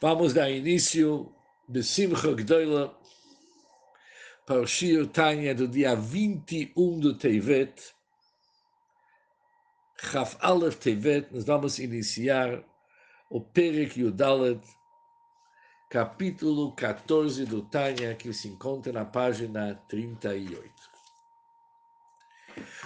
Vamos 0.00 0.34
dar 0.34 0.50
início 0.50 1.32
de 1.68 1.82
Simcha 1.82 2.32
Gdoila 2.32 2.94
para 4.44 4.60
o 4.60 4.66
Shir 4.66 5.06
Tanya 5.06 5.54
do 5.54 5.68
dia 5.68 5.94
21 5.94 6.98
do 6.98 7.16
Tevet. 7.16 7.94
Chaf 9.96 10.36
Aleph 10.40 10.76
Tevet, 10.76 11.32
nós 11.32 11.44
vamos 11.44 11.78
iniciar 11.78 12.62
o 13.30 13.40
Perek 13.40 14.00
Yudalet, 14.00 14.60
capítulo 15.88 16.72
14 16.72 17.46
do 17.46 17.62
Tanya, 17.62 18.16
que 18.16 18.32
se 18.32 18.48
encontra 18.48 18.92
na 18.92 19.04
página 19.04 19.76
38. 19.88 20.72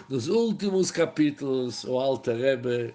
Nos 0.08 0.28
últimos 0.28 0.90
capítulos, 0.90 1.84
o 1.84 1.98
Alter 1.98 2.36
Rebbe 2.36 2.94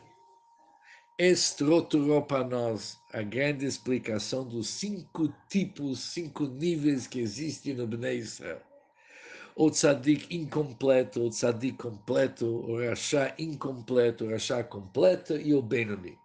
estruturou 1.32 2.22
para 2.24 2.44
nós 2.44 2.98
a 3.14 3.22
grande 3.22 3.66
explicação 3.66 4.48
dos 4.48 4.68
cinco 4.68 5.34
tipos, 5.48 6.00
cinco 6.00 6.46
níveis 6.46 7.08
que 7.08 7.20
existem 7.20 7.74
no 7.74 7.88
Bnei 7.88 8.18
Israel. 8.18 8.62
O 9.56 9.70
tzadik 9.70 10.36
incompleto, 10.36 11.22
o 11.24 11.30
tzadik 11.30 11.78
completo, 11.78 12.46
o 12.46 12.84
rachá 12.84 13.34
incompleto, 13.38 14.26
o 14.26 14.32
rachá 14.32 14.64
completo 14.64 15.38
e 15.38 15.54
o 15.54 15.62
Benoni. 15.62 16.18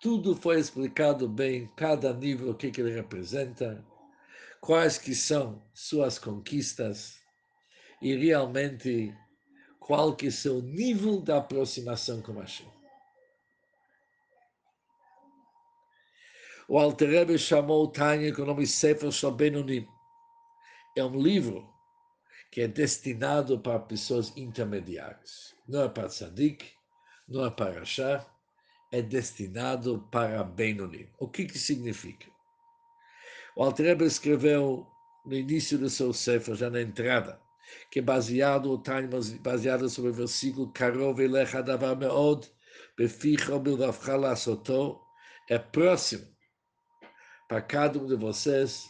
Tudo 0.00 0.34
foi 0.34 0.58
explicado 0.58 1.28
bem, 1.28 1.70
cada 1.76 2.12
nível, 2.12 2.50
o 2.50 2.54
que, 2.54 2.72
que 2.72 2.80
ele 2.80 2.92
representa, 2.92 3.86
quais 4.60 4.98
que 4.98 5.14
são 5.14 5.62
suas 5.72 6.18
conquistas 6.18 7.18
e 8.00 8.16
realmente 8.16 9.14
qual 9.78 10.14
que 10.16 10.26
é 10.26 10.50
o 10.50 10.60
nível 10.60 11.20
da 11.20 11.38
aproximação 11.38 12.20
com 12.20 12.40
Hashem. 12.40 12.81
O 16.72 16.78
Alter 16.78 17.10
Rebbe 17.10 17.36
chamou 17.36 17.84
o 17.84 17.88
Tânia 17.88 18.34
com 18.34 18.40
o 18.40 18.46
nome 18.46 18.66
Sefer 18.66 19.12
Shabenonim. 19.12 19.86
É 20.96 21.04
um 21.04 21.20
livro 21.20 21.68
que 22.50 22.62
é 22.62 22.66
destinado 22.66 23.58
para 23.60 23.78
pessoas 23.78 24.34
intermediárias. 24.38 25.54
Não 25.68 25.82
é 25.82 25.88
para 25.90 26.08
Tzadik, 26.08 26.64
não 27.28 27.44
é 27.44 27.50
para 27.50 27.80
Rashá, 27.80 28.26
é 28.90 29.02
destinado 29.02 30.08
para 30.10 30.42
Benonim. 30.42 31.06
O 31.18 31.28
que, 31.28 31.44
que 31.44 31.58
significa? 31.58 32.26
O 33.54 33.64
Alter 33.64 33.88
Rebbe 33.88 34.06
escreveu 34.06 34.86
no 35.26 35.34
início 35.34 35.76
do 35.76 35.90
seu 35.90 36.10
Sefer, 36.14 36.54
já 36.54 36.70
na 36.70 36.80
entrada, 36.80 37.38
que 37.90 37.98
é 37.98 38.02
baseado, 38.02 38.72
o 38.72 38.82
baseado 39.42 39.90
sobre 39.90 40.10
o 40.10 40.14
versículo 40.14 40.72
Karov 40.72 41.20
elecha 41.20 41.62
davar 41.62 41.98
meod, 41.98 42.50
beficha 42.96 43.58
bilvavcha 43.58 44.16
lasoto, 44.16 44.98
é 45.50 45.58
próximo 45.58 46.32
para 47.52 47.60
cada 47.60 47.98
um 47.98 48.06
de 48.06 48.16
vocês 48.16 48.88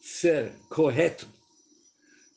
ser 0.00 0.54
correto, 0.70 1.28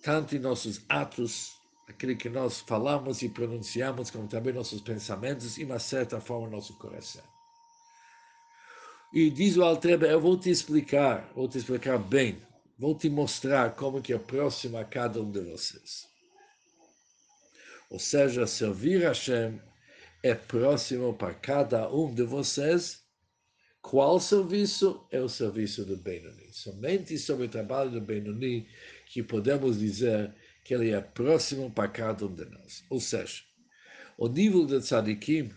tanto 0.01 0.35
em 0.35 0.39
nossos 0.39 0.81
atos, 0.89 1.53
aquilo 1.87 2.17
que 2.17 2.27
nós 2.27 2.59
falamos 2.59 3.21
e 3.21 3.29
pronunciamos, 3.29 4.11
como 4.11 4.27
também 4.27 4.51
nossos 4.51 4.81
pensamentos 4.81 5.57
e, 5.57 5.63
uma 5.63 5.79
certa 5.79 6.19
forma, 6.19 6.49
nosso 6.49 6.77
coração. 6.77 7.23
E 9.13 9.29
diz 9.29 9.55
o 9.55 9.63
Altreba, 9.63 10.05
eu 10.05 10.19
vou 10.19 10.37
te 10.37 10.49
explicar, 10.49 11.31
vou 11.33 11.47
te 11.47 11.59
explicar 11.59 11.97
bem, 11.97 12.45
vou 12.77 12.93
te 12.93 13.09
mostrar 13.09 13.73
como 13.75 14.01
que 14.01 14.11
é 14.11 14.17
próximo 14.17 14.77
a 14.77 14.83
cada 14.83 15.21
um 15.21 15.31
de 15.31 15.39
vocês. 15.39 16.09
Ou 17.89 17.99
seja, 17.99 18.45
servir 18.45 19.05
a 19.05 19.09
Hashem 19.09 19.61
é 20.21 20.35
próximo 20.35 21.13
para 21.13 21.33
cada 21.33 21.89
um 21.89 22.13
de 22.13 22.23
vocês 22.23 23.02
qual 23.83 24.17
serviço? 24.17 25.05
É 25.11 25.19
o 25.19 25.27
serviço 25.27 25.85
do 25.85 25.97
Benoni. 25.97 26.51
Somente 26.53 27.19
sobre 27.19 27.45
o 27.45 27.49
trabalho 27.49 27.91
do 27.91 28.01
Benoni 28.01 28.65
que 29.05 29.21
podemos 29.21 29.77
dizer 29.77 30.33
que 30.63 30.73
ele 30.73 30.91
é 30.91 31.01
próximo 31.01 31.69
para 31.69 31.89
cada 31.89 32.25
um 32.25 32.33
de 32.33 32.45
nós. 32.45 32.83
Ou 32.89 32.99
seja, 33.01 33.43
o 34.17 34.29
nível 34.29 34.65
de 34.65 34.79
tzadikim 34.79 35.51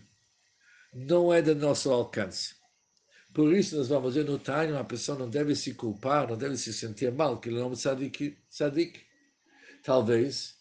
não 0.93 1.33
é 1.33 1.41
do 1.41 1.55
nosso 1.55 1.89
alcance. 1.89 2.53
Por 3.33 3.53
isso, 3.55 3.77
nós 3.77 3.87
vamos 3.87 4.15
ver 4.15 4.25
no 4.25 4.37
Tânia, 4.37 4.75
uma 4.75 4.83
pessoa 4.83 5.17
não 5.17 5.29
deve 5.29 5.55
se 5.55 5.73
culpar, 5.73 6.27
não 6.27 6.37
deve 6.37 6.57
se 6.57 6.73
sentir 6.73 7.11
mal, 7.11 7.39
que 7.39 7.47
ele 7.47 7.59
não 7.59 7.71
é 7.71 7.75
tzadik. 7.75 8.37
tzadik. 8.49 8.99
Talvez 9.83 10.55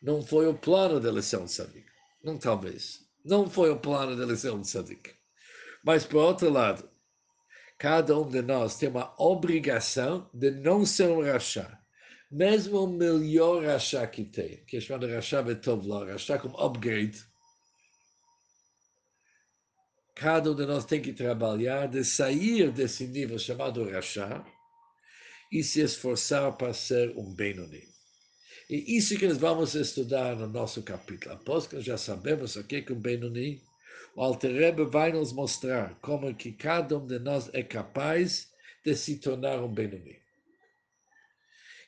não 0.00 0.22
foi 0.22 0.46
o 0.46 0.54
plano 0.54 0.98
dele 0.98 1.20
ser 1.20 1.38
um 1.38 1.46
tzadik. 1.46 1.86
Não 2.24 2.38
talvez. 2.38 3.06
Não 3.22 3.50
foi 3.50 3.70
o 3.70 3.78
plano 3.78 4.16
dele 4.16 4.36
ser 4.36 4.52
um 4.52 4.62
tzadik. 4.62 5.14
Mas, 5.86 6.04
por 6.04 6.16
outro 6.16 6.50
lado, 6.50 6.90
cada 7.78 8.18
um 8.18 8.28
de 8.28 8.42
nós 8.42 8.76
tem 8.76 8.88
uma 8.88 9.14
obrigação 9.22 10.28
de 10.34 10.50
não 10.50 10.84
ser 10.84 11.08
um 11.08 11.22
rachá. 11.22 11.80
Mesmo 12.28 12.82
o 12.82 12.88
melhor 12.88 13.64
rachá 13.64 14.04
que 14.04 14.24
tem, 14.24 14.64
que 14.64 14.78
é 14.78 14.80
chamado 14.80 15.06
rachá 15.06 15.40
betovlá, 15.40 16.04
rachá 16.04 16.40
como 16.40 16.58
upgrade, 16.58 17.24
cada 20.16 20.50
um 20.50 20.56
de 20.56 20.66
nós 20.66 20.84
tem 20.84 21.00
que 21.00 21.12
trabalhar 21.12 21.86
de 21.86 22.04
sair 22.04 22.72
desse 22.72 23.06
nível 23.06 23.38
chamado 23.38 23.88
rachá 23.88 24.44
e 25.52 25.62
se 25.62 25.82
esforçar 25.82 26.56
para 26.56 26.74
ser 26.74 27.16
um 27.16 27.32
Benoni. 27.32 27.84
E 28.68 28.96
isso 28.96 29.16
que 29.16 29.28
nós 29.28 29.38
vamos 29.38 29.76
estudar 29.76 30.34
no 30.34 30.48
nosso 30.48 30.82
capítulo. 30.82 31.36
Após 31.36 31.68
que 31.68 31.80
já 31.80 31.96
sabemos 31.96 32.56
o 32.56 32.64
que 32.64 32.84
é 32.84 32.92
um 32.92 32.98
Benoni, 32.98 33.62
o 34.16 34.22
Alter 34.22 34.50
Rebbe 34.50 34.84
vai 34.86 35.12
nos 35.12 35.30
mostrar 35.30 35.94
como 36.00 36.34
que 36.34 36.50
cada 36.50 36.96
um 36.96 37.06
de 37.06 37.18
nós 37.18 37.50
é 37.52 37.62
capaz 37.62 38.50
de 38.82 38.96
se 38.96 39.18
tornar 39.18 39.62
um 39.62 39.68
Benoni. 39.68 40.18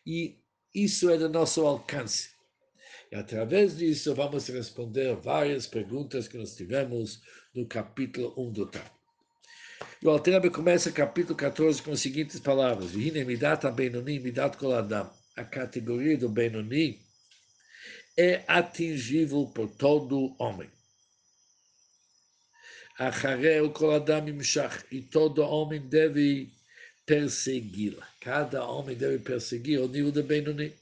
E 0.07 0.39
isso 0.75 1.09
é 1.09 1.17
do 1.17 1.31
nosso 1.31 1.67
alcance. 1.67 2.31
E 3.11 3.17
através 3.17 3.79
disso 3.79 4.15
vamos 4.15 4.47
responder 4.49 5.17
várias 5.17 5.67
perguntas 5.67 6.29
que 6.29 6.37
nós 6.37 6.55
tivemos 6.55 7.23
no 7.55 7.67
capítulo 7.67 8.35
1 8.37 8.53
do 8.53 8.67
Tá. 8.67 8.85
E 10.03 10.07
o 10.07 10.11
Alter 10.11 10.35
Rebbe 10.35 10.51
começa 10.51 10.91
o 10.91 10.93
capítulo 10.93 11.35
14 11.35 11.83
com 11.83 11.93
as 11.93 12.01
seguintes 12.01 12.39
palavras. 12.39 12.91
Vihine 12.91 13.25
midat 13.25 13.65
ha-benoni 13.65 14.21
midat 14.21 14.59
kol 14.59 14.75
adam. 14.75 15.11
A 15.35 15.45
categoria 15.45 16.19
do 16.19 16.29
Benoni 16.29 17.01
é 18.19 18.45
atingível 18.47 19.47
por 19.47 19.71
todo 19.71 20.37
homem. 20.39 20.69
Achareu 22.88 22.88
kol 22.88 22.88
adam 22.88 22.88
imshach. 22.88 22.88
E 24.91 25.01
todo 25.03 25.43
homem 25.43 25.81
deve 25.81 26.51
persegui-la. 27.07 28.05
Cada 28.21 28.67
homem 28.67 28.97
deve 28.97 29.21
perseguir 29.21 29.81
o 29.81 29.87
nível 29.87 30.11
de 30.11 30.23
Benoni. 30.23 30.75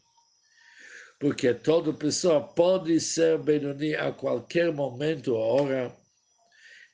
Porque 1.20 1.52
toda 1.52 1.92
pessoa 1.92 2.40
pode 2.40 2.98
ser 3.00 3.38
Benoni 3.38 3.94
a 3.94 4.12
qualquer 4.12 4.72
momento 4.72 5.34
ou 5.34 5.62
hora. 5.62 5.94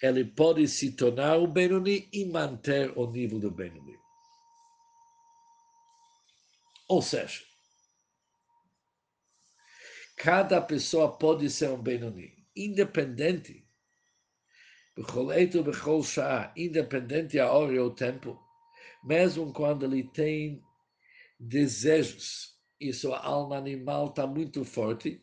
Ele 0.03 0.25
pode 0.25 0.67
se 0.67 0.91
tornar 0.91 1.37
o 1.39 1.47
Benoni 1.47 2.09
e 2.13 2.25
manter 2.25 2.93
o 2.99 3.07
nível 3.07 3.39
do 3.39 3.51
Benoni. 3.51 3.97
Ou 6.89 7.01
seja, 7.01 7.43
cada 10.17 10.61
pessoa 10.61 11.17
pode 11.17 11.49
ser 11.49 11.71
um 11.71 11.81
Benoni, 11.81 12.35
independente 12.57 13.65
Bechol 14.95 15.33
eto, 15.33 15.63
bechol 15.63 16.03
independente 16.57 17.39
a 17.39 17.51
hora 17.51 17.73
e 17.73 17.79
o 17.79 17.91
tempo, 17.91 18.39
mesmo 19.03 19.53
quando 19.53 19.85
ele 19.87 20.05
tem 20.05 20.63
desejos. 21.39 22.53
E 22.79 22.93
sua 22.93 23.21
alma 23.21 23.57
animal 23.57 24.09
está 24.09 24.27
muito 24.27 24.65
forte, 24.65 25.23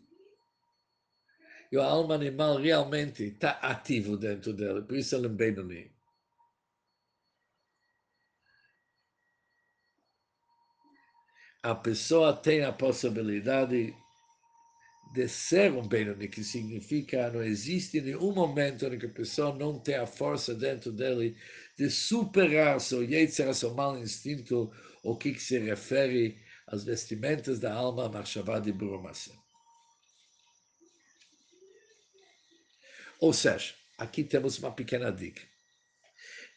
e 1.72 1.78
a 1.78 1.84
alma 1.86 2.16
animal 2.16 2.58
realmente 2.58 3.24
está 3.24 3.52
ativo 3.62 4.18
dentro 4.18 4.54
dele, 4.54 4.82
por 4.82 4.98
isso 4.98 5.16
ele 5.16 5.28
é 5.28 5.30
bem 5.30 5.60
ali. 5.60 5.92
A 11.62 11.76
pessoa 11.76 12.34
tem 12.34 12.64
a 12.64 12.72
possibilidade 12.72 13.94
de 15.12 15.28
ser 15.28 15.72
um 15.72 15.88
Benoni, 15.88 16.28
que 16.28 16.44
significa 16.44 17.32
não 17.32 17.44
existe 17.44 18.00
nenhum 18.00 18.32
momento 18.32 18.86
em 18.86 19.00
que 19.00 19.08
a 19.08 19.10
pessoa 19.10 19.56
não 19.56 19.80
tem 19.80 19.96
a 19.96 20.06
força 20.06 20.54
dentro 20.54 20.92
dele 20.92 21.36
de 21.78 21.90
superar 21.90 22.80
seu 22.80 23.04
Yetzer, 23.04 23.54
seu 23.56 23.74
mau 23.74 23.98
instinto, 23.98 24.72
o 25.04 25.18
que, 25.18 25.34
que 25.34 25.42
se 25.42 25.58
refere 25.58 26.38
às 26.68 26.84
vestimentas 26.84 27.60
da 27.60 27.74
alma, 27.74 28.08
Marshavá 28.08 28.60
de 28.60 28.72
Burumasa. 28.72 29.32
Ou 33.20 33.34
seja, 33.34 33.74
aqui 33.98 34.24
temos 34.24 34.60
uma 34.60 34.72
pequena 34.72 35.12
dica. 35.12 35.42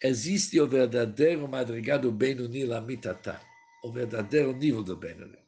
Existe 0.02 0.60
o 0.60 0.68
verdadeiro 0.68 1.48
madrigado 1.48 2.12
Benoni 2.12 2.64
Lamitatá, 2.66 3.40
o 3.82 3.90
verdadeiro 3.90 4.52
nível 4.52 4.82
do 4.82 4.96
Benoni 4.96 5.42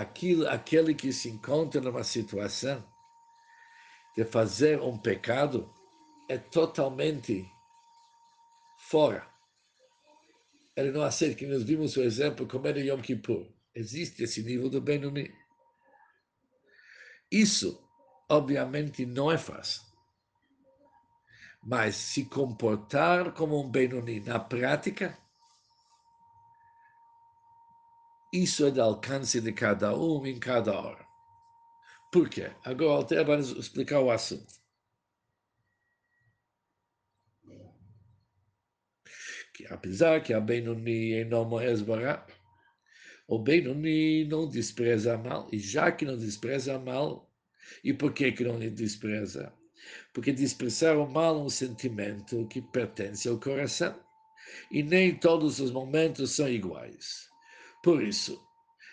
aquilo, 0.00 0.48
aquele 0.48 0.94
que 0.94 1.12
se 1.12 1.28
encontra 1.28 1.80
numa 1.80 2.04
situação 2.04 2.84
de 4.16 4.24
fazer 4.24 4.80
um 4.80 4.96
pecado 4.96 5.72
é 6.28 6.38
totalmente 6.38 7.44
fora. 8.78 9.28
Ele 10.76 10.92
não 10.92 11.02
aceita 11.02 11.34
que 11.34 11.46
nós 11.46 11.64
vimos 11.64 11.96
o 11.96 12.02
exemplo 12.02 12.48
era 12.64 12.78
Yom 12.78 13.00
Kippur. 13.00 13.52
Existe 13.74 14.22
esse 14.22 14.42
nível 14.42 14.70
do 14.70 14.80
Benoni. 14.80 15.34
Isso, 17.30 17.84
obviamente, 18.28 19.04
não 19.04 19.30
é 19.30 19.36
fácil. 19.36 19.82
Mas 21.60 21.96
se 21.96 22.24
comportar 22.24 23.32
como 23.32 23.60
um 23.60 23.68
Benoni 23.68 24.20
na 24.20 24.38
prática, 24.38 25.18
isso 28.32 28.66
é 28.66 28.70
do 28.70 28.82
alcance 28.82 29.40
de 29.40 29.52
cada 29.52 29.96
um 29.96 30.26
em 30.26 30.38
cada 30.38 30.78
hora. 30.78 31.06
Por 32.12 32.28
quê? 32.28 32.50
Agora, 32.64 32.92
Alter 32.92 33.24
vai 33.24 33.38
explicar 33.38 34.00
o 34.00 34.10
assunto. 34.10 34.54
Que 39.54 39.66
apesar 39.66 40.22
que 40.22 40.32
a 40.32 40.40
Benoni 40.40 41.24
não 41.24 41.44
Moez 41.44 41.82
Bará, 41.82 42.26
o 43.26 43.38
Benoni 43.38 44.24
não 44.24 44.48
despreza 44.48 45.18
mal, 45.18 45.48
e 45.52 45.58
já 45.58 45.92
que 45.92 46.04
não 46.04 46.16
despreza 46.16 46.78
mal, 46.78 47.30
e 47.84 47.92
por 47.92 48.12
que, 48.12 48.32
que 48.32 48.44
não 48.44 48.58
despreza? 48.58 49.52
Porque 50.14 50.32
desprezar 50.32 50.96
o 50.96 51.10
mal 51.10 51.36
é 51.38 51.42
um 51.42 51.48
sentimento 51.48 52.46
que 52.48 52.62
pertence 52.62 53.28
ao 53.28 53.38
coração, 53.38 53.98
e 54.70 54.82
nem 54.82 55.14
todos 55.14 55.60
os 55.60 55.70
momentos 55.70 56.30
são 56.32 56.48
iguais. 56.48 57.28
Por 57.82 58.02
isso, 58.02 58.40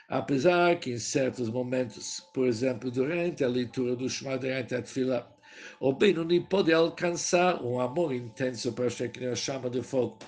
apesar 0.07 0.79
que 0.79 0.91
em 0.91 0.99
certos 0.99 1.49
momentos, 1.49 2.19
por 2.33 2.47
exemplo, 2.47 2.91
durante 2.91 3.43
a 3.43 3.47
leitura 3.47 3.95
do 3.95 4.09
Shema, 4.09 4.37
durante 4.37 4.75
a 4.75 4.81
Tefillah, 4.81 5.35
o 5.79 5.93
Benoni 5.93 6.41
pode 6.41 6.71
alcançar 6.73 7.63
um 7.63 7.79
amor 7.79 8.13
intenso 8.13 8.73
para 8.73 8.87
a 8.87 9.35
chama 9.35 9.69
de 9.69 9.81
fogo. 9.81 10.19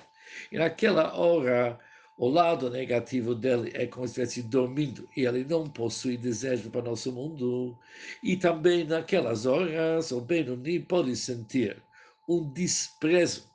E 0.52 0.58
naquela 0.58 1.14
hora, 1.16 1.80
o 2.18 2.28
lado 2.28 2.70
negativo 2.70 3.36
dele 3.36 3.72
é 3.76 3.86
como 3.86 4.08
se 4.08 4.22
estivesse 4.22 4.50
dormindo 4.50 5.08
e 5.16 5.26
ele 5.26 5.46
não 5.46 5.70
possui 5.70 6.18
desejo 6.18 6.72
para 6.72 6.82
nosso 6.82 7.12
mundo. 7.12 7.78
E 8.24 8.36
também 8.36 8.84
naquelas 8.86 9.46
horas, 9.46 10.12
o 10.12 10.22
Benoni 10.22 10.80
pode 10.80 11.16
sentir 11.16 11.82
um 12.28 12.52
desprezo 12.52 13.48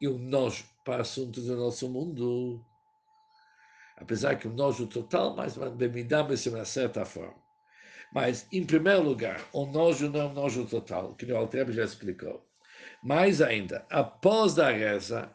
e 0.00 0.08
um 0.08 0.18
nojo 0.18 0.64
para 0.84 1.02
assuntos 1.02 1.46
do 1.46 1.56
nosso 1.56 1.88
mundo 1.88 2.64
apesar 4.00 4.36
que 4.36 4.48
o 4.48 4.52
nojo 4.52 4.86
total, 4.86 5.36
mas 5.36 5.56
bemidame-se 5.56 6.48
de 6.48 6.56
uma 6.56 6.64
certa 6.64 7.04
forma. 7.04 7.36
Mas, 8.12 8.46
em 8.50 8.64
primeiro 8.64 9.02
lugar, 9.02 9.46
o 9.52 9.66
nojo 9.66 10.08
não 10.08 10.20
é 10.20 10.24
um 10.24 10.32
nojo 10.32 10.66
total, 10.66 11.14
que 11.14 11.30
o 11.30 11.36
Altrebe 11.36 11.72
já 11.72 11.84
explicou. 11.84 12.44
Mais 13.02 13.40
ainda, 13.40 13.86
após 13.90 14.58
a 14.58 14.70
reza, 14.70 15.30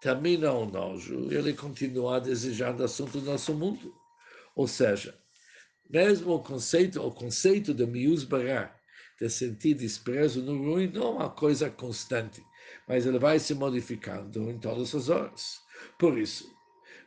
termina 0.00 0.52
o 0.52 0.64
nojo, 0.64 1.30
ele 1.30 1.52
continua 1.52 2.20
desejando 2.20 2.84
assunto 2.84 3.20
do 3.20 3.30
nosso 3.30 3.52
mundo. 3.52 3.94
Ou 4.54 4.66
seja, 4.66 5.14
mesmo 5.90 6.34
o 6.34 6.42
conceito, 6.42 7.02
o 7.02 7.10
conceito 7.10 7.74
de 7.74 7.84
mius 7.86 8.24
bará, 8.24 8.74
de 9.20 9.28
sentir 9.28 9.74
desprezo 9.74 10.42
no 10.42 10.56
ruim, 10.56 10.86
não 10.86 11.02
é 11.02 11.10
uma 11.10 11.30
coisa 11.30 11.68
constante, 11.68 12.42
mas 12.86 13.04
ele 13.04 13.18
vai 13.18 13.38
se 13.38 13.54
modificando 13.54 14.50
em 14.50 14.58
todas 14.58 14.94
as 14.94 15.08
horas. 15.08 15.60
Por 15.98 16.16
isso, 16.18 16.57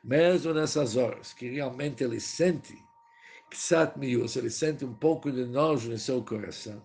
mesmo 0.03 0.53
nessas 0.53 0.95
horas 0.95 1.33
que 1.33 1.50
realmente 1.50 2.03
ele 2.03 2.19
sente 2.19 2.77
Ksat 3.50 3.98
Mius, 3.98 4.36
ele 4.36 4.50
sente 4.50 4.86
um 4.86 4.94
pouco 4.94 5.31
de 5.31 5.45
nojo 5.45 5.92
em 5.92 5.98
seu 5.98 6.24
coração, 6.24 6.81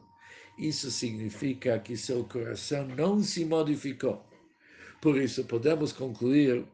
isso 0.58 0.90
significa 0.90 1.78
que 1.78 1.96
seu 1.96 2.24
coração 2.24 2.86
não 2.88 3.22
se 3.22 3.44
modificou. 3.44 4.24
Por 5.00 5.16
isso, 5.16 5.44
podemos 5.44 5.92
concluir 5.92 6.66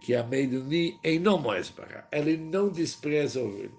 que 0.00 0.14
a 0.14 0.22
Meiduni 0.22 1.00
é 1.02 1.18
não 1.18 1.42
para 1.42 2.06
ele 2.12 2.36
não 2.36 2.68
despreza 2.68 3.40
o 3.40 3.50
ruim. 3.50 3.70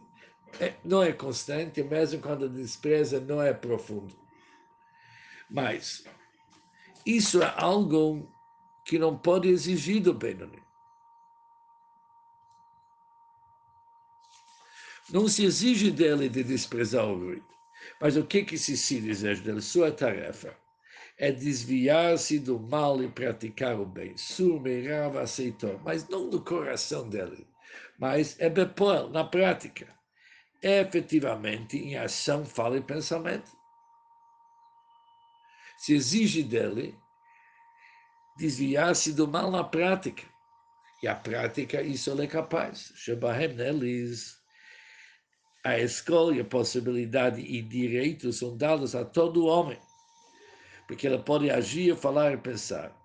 É, 0.59 0.73
não 0.83 1.03
é 1.03 1.13
constante, 1.13 1.83
mesmo 1.83 2.21
quando 2.21 2.49
despreza, 2.49 3.19
não 3.19 3.41
é 3.41 3.53
profundo. 3.53 4.15
Mas 5.49 6.03
isso 7.05 7.41
é 7.41 7.53
algo 7.55 8.29
que 8.85 8.97
não 8.97 9.17
pode 9.17 9.47
exigir 9.49 10.01
do 10.01 10.13
Benoni. 10.13 10.66
Não 15.09 15.27
se 15.27 15.45
exige 15.45 15.89
dele 15.89 16.27
de 16.27 16.43
desprezar 16.43 17.05
o 17.05 17.17
ruído. 17.17 17.47
Mas 18.01 18.17
o 18.17 18.25
que, 18.25 18.43
que 18.43 18.57
se 18.57 18.99
deseja 18.99 19.41
dele? 19.41 19.61
Sua 19.61 19.91
tarefa 19.91 20.55
é 21.17 21.31
desviar-se 21.31 22.39
do 22.39 22.59
mal 22.59 23.01
e 23.01 23.07
praticar 23.07 23.79
o 23.79 23.85
bem. 23.85 24.15
Surmeirava 24.17 25.21
aceitou, 25.21 25.79
mas 25.83 26.07
não 26.09 26.29
no 26.29 26.43
coração 26.43 27.09
dele, 27.09 27.47
mas 27.97 28.39
é 28.39 28.49
bepol, 28.49 29.09
na 29.09 29.23
prática. 29.23 29.95
É 30.61 30.81
efetivamente 30.81 31.77
em 31.77 31.97
ação, 31.97 32.45
fala 32.45 32.77
e 32.77 32.81
pensamento. 32.81 33.51
Se 35.77 35.93
exige 35.93 36.43
dele 36.43 36.97
desviar-se 38.37 39.13
do 39.13 39.27
mal 39.27 39.51
na 39.51 39.63
prática. 39.63 40.23
E 41.01 41.07
a 41.07 41.15
prática, 41.15 41.81
isso 41.81 42.09
ele 42.09 42.23
é 42.23 42.27
capaz. 42.27 42.91
Shebahem 42.95 43.53
nelis 43.53 44.36
a 45.67 45.77
escolha, 45.77 46.45
possibilidade 46.45 47.41
e 47.41 47.61
direito 47.61 48.31
são 48.31 48.55
dados 48.55 48.95
a 48.95 49.03
todo 49.03 49.47
homem, 49.47 49.77
porque 50.87 51.05
ele 51.05 51.19
pode 51.19 51.49
agir, 51.49 51.93
falar 51.93 52.31
e 52.31 52.37
pensar. 52.37 52.95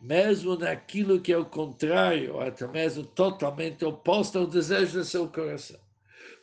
Mesmo 0.00 0.54
naquilo 0.54 1.20
que 1.20 1.32
é 1.32 1.36
o 1.36 1.44
contrário, 1.44 2.40
até 2.40 2.68
mesmo 2.68 3.02
totalmente 3.02 3.84
oposto 3.84 4.38
ao 4.38 4.46
desejo 4.46 5.00
do 5.00 5.04
seu 5.04 5.28
coração. 5.28 5.80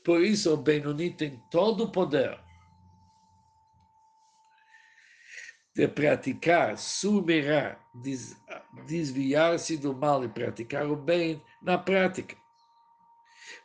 Por 0.03 0.21
isso, 0.21 0.53
o 0.53 0.57
Benoni 0.57 1.11
tem 1.11 1.41
todo 1.49 1.85
o 1.85 1.91
poder 1.91 2.37
de 5.73 5.87
praticar, 5.87 6.77
sumirar, 6.77 7.79
desviar-se 8.85 9.77
do 9.77 9.93
mal 9.95 10.25
e 10.25 10.27
praticar 10.27 10.85
o 10.85 10.97
bem 10.97 11.41
na 11.61 11.77
prática 11.77 12.35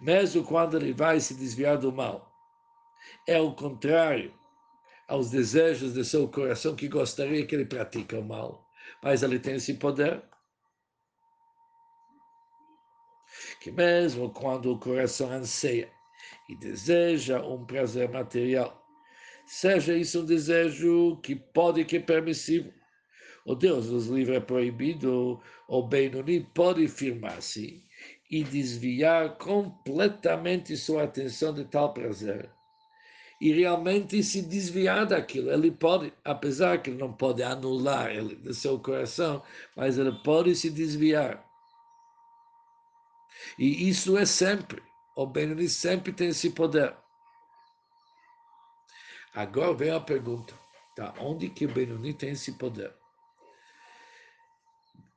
mesmo 0.01 0.43
quando 0.43 0.77
ele 0.77 0.93
vai 0.93 1.21
se 1.21 1.35
desviar 1.35 1.79
do 1.79 1.93
mal. 1.93 2.33
É 3.27 3.41
o 3.41 3.55
contrário 3.55 4.35
aos 5.07 5.31
desejos 5.31 5.93
de 5.93 6.05
seu 6.05 6.29
coração 6.29 6.75
que 6.75 6.89
gostaria 6.89 7.45
que 7.47 7.55
ele 7.55 7.65
pratique 7.65 8.15
o 8.15 8.23
mal, 8.23 8.67
mas 9.03 9.23
ele 9.23 9.39
tem 9.39 9.57
esse 9.57 9.75
poder. 9.75 10.23
Que 13.61 13.71
mesmo 13.71 14.31
quando 14.31 14.73
o 14.73 14.79
coração 14.79 15.31
anseia 15.31 15.91
e 16.49 16.57
deseja 16.57 17.43
um 17.43 17.65
prazer 17.67 18.09
material, 18.11 18.83
seja 19.47 19.95
isso 19.95 20.21
um 20.21 20.25
desejo 20.25 21.21
que 21.23 21.35
pode 21.35 21.85
que 21.85 21.97
é 21.97 22.01
permissivo, 22.01 22.73
o 23.45 23.55
Deus 23.55 23.91
nos 23.91 24.07
livra 24.07 24.37
é 24.37 24.41
proibido, 24.41 25.41
o 25.67 25.83
Benoni 25.83 26.41
pode 26.55 26.87
firmar-se 26.89 27.83
e 28.31 28.45
desviar 28.45 29.37
completamente 29.37 30.77
sua 30.77 31.03
atenção 31.03 31.53
de 31.53 31.65
tal 31.65 31.93
prazer. 31.93 32.49
E 33.41 33.53
realmente 33.53 34.23
se 34.23 34.43
desviar 34.43 35.07
daquilo. 35.07 35.51
Ele 35.51 35.71
pode, 35.71 36.13
apesar 36.25 36.81
que 36.81 36.91
ele 36.91 36.99
não 36.99 37.13
pode 37.13 37.43
anular 37.43 38.11
ele 38.11 38.37
do 38.37 38.55
seu 38.55 38.79
coração, 38.79 39.43
mas 39.75 39.99
ele 39.99 40.13
pode 40.23 40.55
se 40.55 40.71
desviar. 40.71 41.45
E 43.59 43.89
isso 43.89 44.17
é 44.17 44.27
sempre. 44.27 44.83
O 45.17 45.27
Benoni 45.27 45.69
sempre 45.69 46.13
tem 46.13 46.29
esse 46.29 46.51
poder. 46.51 46.95
Agora 49.35 49.75
vem 49.75 49.91
a 49.91 50.01
pergunta: 50.01 50.55
tá? 50.95 51.15
onde 51.19 51.49
que 51.49 51.65
o 51.65 51.73
Benoni 51.73 52.13
tem 52.13 52.31
esse 52.31 52.53
poder? 52.53 52.95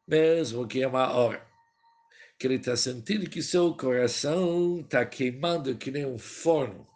Mesmo 0.08 0.66
que 0.66 0.82
é 0.82 0.88
uma 0.88 1.14
hora 1.14 1.53
que 2.38 2.48
ele 2.48 2.56
está 2.56 2.76
sentindo 2.76 3.30
que 3.30 3.42
seu 3.42 3.74
coração 3.76 4.82
está 4.82 5.06
queimando 5.06 5.78
que 5.78 5.92
nem 5.92 6.06
um 6.06 6.18
forno 6.18 6.88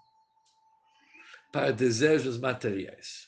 para 1.51 1.71
desejos 1.71 2.37
materiais. 2.37 3.27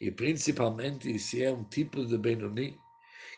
E 0.00 0.10
principalmente 0.10 1.18
se 1.18 1.42
é 1.42 1.50
um 1.50 1.64
tipo 1.64 2.04
de 2.04 2.18
Benoni 2.18 2.78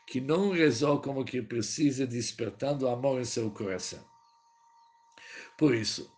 que 0.06 0.20
não 0.20 0.50
rezou 0.50 1.00
como 1.00 1.24
que 1.24 1.42
precisa, 1.42 2.06
despertando 2.06 2.88
amor 2.88 3.20
em 3.20 3.24
seu 3.24 3.50
coração. 3.50 4.02
Por 5.58 5.74
isso, 5.74 6.10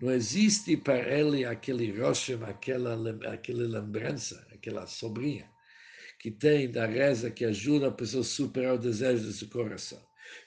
não 0.00 0.10
existe 0.10 0.76
para 0.76 0.98
ele 0.98 1.44
aquele 1.44 1.92
roshim, 2.00 2.42
aquela, 2.44 2.96
aquela 3.30 3.68
lembrança, 3.68 4.46
aquela 4.50 4.86
sobrinha, 4.86 5.50
que 6.20 6.30
tem 6.30 6.70
da 6.70 6.84
reza 6.84 7.30
que 7.30 7.46
ajuda 7.46 7.88
a 7.88 7.92
pessoa 7.92 8.20
a 8.20 8.24
superar 8.24 8.74
o 8.74 8.78
desejo 8.78 9.24
do 9.24 9.32
seu 9.32 9.48
coração. 9.48 10.00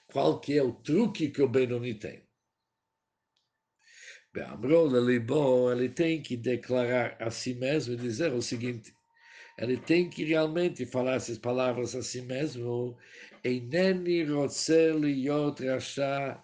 Qual 0.05 0.39
que 0.39 0.55
é 0.55 0.61
o 0.61 0.71
truque 0.71 1.31
que 1.31 1.41
o 1.41 1.49
Benoni 1.49 1.95
tem? 1.95 2.21
Ele 5.71 5.89
tem 5.89 6.21
que 6.21 6.37
declarar 6.37 7.17
a 7.19 7.31
si 7.31 7.55
mesmo 7.55 7.95
e 7.95 7.97
dizer 7.97 8.31
o 8.33 8.41
seguinte, 8.41 8.93
ele 9.57 9.77
tem 9.77 10.09
que 10.09 10.23
realmente 10.23 10.85
falar 10.85 11.15
essas 11.15 11.39
palavras 11.39 11.95
a 11.95 12.03
si 12.03 12.21
mesmo. 12.21 12.95
Eineni 13.43 14.23
rotzeli 14.25 15.25
yot 15.25 15.63
rasha 15.65 16.39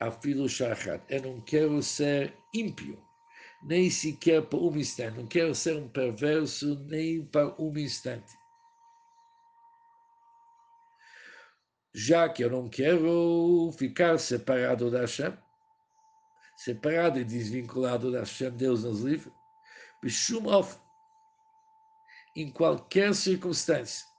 afilu 0.00 0.48
shachat. 0.48 1.02
Eu 1.08 1.22
não 1.22 1.40
quero 1.40 1.80
ser 1.82 2.34
ímpio 2.52 3.00
nem 3.64 3.90
sequer 3.90 4.42
por 4.42 4.62
um 4.62 4.76
instante. 4.76 5.18
Não 5.18 5.26
quero 5.26 5.54
ser 5.54 5.76
um 5.76 5.88
perverso 5.88 6.78
nem 6.86 7.24
por 7.24 7.54
um 7.58 7.76
instante. 7.78 8.32
Já 11.94 12.28
que 12.28 12.42
eu 12.44 12.50
não 12.50 12.68
quero 12.68 13.70
ficar 13.78 14.18
separado 14.18 14.90
da 14.90 15.00
Hashem, 15.00 15.36
separado 16.56 17.18
e 17.18 17.24
desvinculado 17.24 18.10
da 18.10 18.20
Hashem, 18.20 18.50
Deus 18.50 18.84
nos 18.84 19.00
livre, 19.00 19.32
Bishum 20.02 20.44
em 22.36 22.50
qualquer 22.50 23.14
circunstância. 23.14 24.13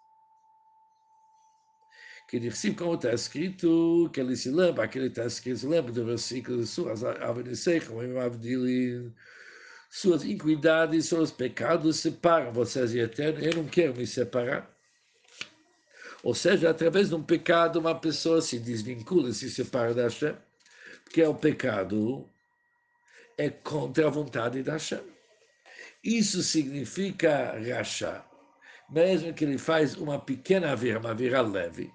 Que 2.28 2.74
como 2.74 2.96
está 2.96 3.14
escrito, 3.14 4.10
que 4.12 4.20
ele 4.20 4.36
se 4.36 4.50
lembra, 4.50 4.88
que 4.88 4.98
ele 4.98 5.08
está 5.08 5.26
escrito, 5.26 5.60
se 5.60 5.68
lembra 5.68 5.92
do 5.92 6.06
versículo 6.06 6.60
de 6.62 6.68
suas 6.68 7.04
suas 9.96 10.24
iniquidades, 10.24 11.06
seus 11.06 11.32
pecados 11.32 11.98
separam 12.00 12.52
vocês 12.52 12.92
de 12.92 13.00
eterno. 13.00 13.40
Eu 13.40 13.56
não 13.56 13.66
quero 13.66 13.96
me 13.96 14.06
separar. 14.06 14.70
Ou 16.22 16.34
seja, 16.34 16.70
através 16.70 17.10
de 17.10 17.16
um 17.16 17.24
pecado, 17.24 17.80
uma 17.80 17.98
pessoa 17.98 18.42
se 18.42 18.60
desvincula, 18.60 19.32
se 19.32 19.50
separa 19.50 19.94
da 19.94 20.04
Hashem, 20.04 20.36
porque 21.04 21.24
o 21.24 21.34
pecado 21.34 22.28
é 23.38 23.50
contra 23.50 24.08
a 24.08 24.10
vontade 24.10 24.64
da 24.64 24.74
Hashem. 24.74 25.02
Isso 26.04 26.44
significa 26.44 27.58
rachar. 27.60 28.30
Mesmo 28.90 29.34
que 29.34 29.46
ele 29.46 29.58
faz 29.58 29.96
uma 29.96 30.20
pequena 30.20 30.76
vira, 30.76 31.00
uma 31.00 31.14
vira 31.14 31.42
leve, 31.42 31.92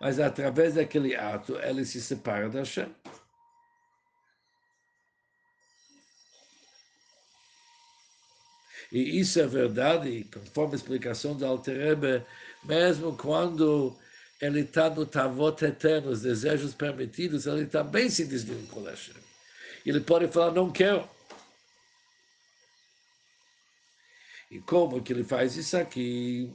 mas 0.00 0.20
através 0.20 0.74
daquele 0.74 1.16
ato 1.16 1.56
ele 1.58 1.84
se 1.84 2.00
separa 2.00 2.48
da 2.48 2.60
Hashem. 2.60 2.94
E 8.92 9.20
isso 9.20 9.40
é 9.40 9.46
verdade, 9.46 10.26
conforme 10.32 10.72
a 10.72 10.76
explicação 10.76 11.36
do 11.36 11.46
Alter 11.46 11.76
Rebbe, 11.76 12.26
mesmo 12.64 13.16
quando 13.16 13.96
ele 14.40 14.60
está 14.60 14.90
no 14.90 15.06
Tavot 15.06 15.64
eterno, 15.64 16.10
os 16.10 16.22
desejos 16.22 16.74
permitidos, 16.74 17.46
ele 17.46 17.66
também 17.66 18.10
se 18.10 18.24
desvincula. 18.26 18.94
Ele 19.86 20.00
pode 20.00 20.26
falar, 20.28 20.52
não 20.52 20.70
quero. 20.72 21.08
E 24.50 24.58
como 24.60 25.00
que 25.00 25.12
ele 25.12 25.22
faz 25.22 25.56
isso 25.56 25.76
aqui? 25.76 26.52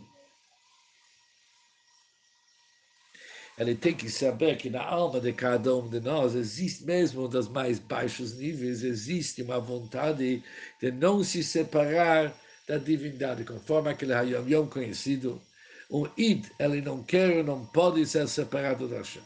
Ele 3.57 3.73
tem 3.73 3.93
que 3.93 4.09
saber 4.09 4.57
que 4.57 4.69
na 4.69 4.83
alma 4.83 5.19
de 5.21 5.31
cada 5.31 5.73
um 5.75 5.87
de 5.87 6.01
nós 6.01 6.35
existe, 6.35 6.83
mesmo 6.83 7.27
dos 7.27 7.47
mais 7.47 7.79
baixos 7.79 8.35
níveis, 8.35 8.83
existe 8.83 9.41
uma 9.41 9.59
vontade 9.59 10.43
de 10.81 10.91
não 10.91 11.23
se 11.23 11.41
separar 11.41 12.35
da 12.67 12.77
divindade, 12.77 13.45
conforme 13.45 13.89
aquele 13.89 14.13
Hayom 14.13 14.47
Yom 14.47 14.67
conhecido. 14.67 15.41
O 15.89 16.07
Id, 16.17 16.47
ele 16.59 16.81
não 16.81 17.01
quer, 17.03 17.43
não 17.43 17.65
pode 17.67 18.05
ser 18.05 18.27
separado 18.27 18.89
da 18.89 18.97
Hashem. 18.97 19.23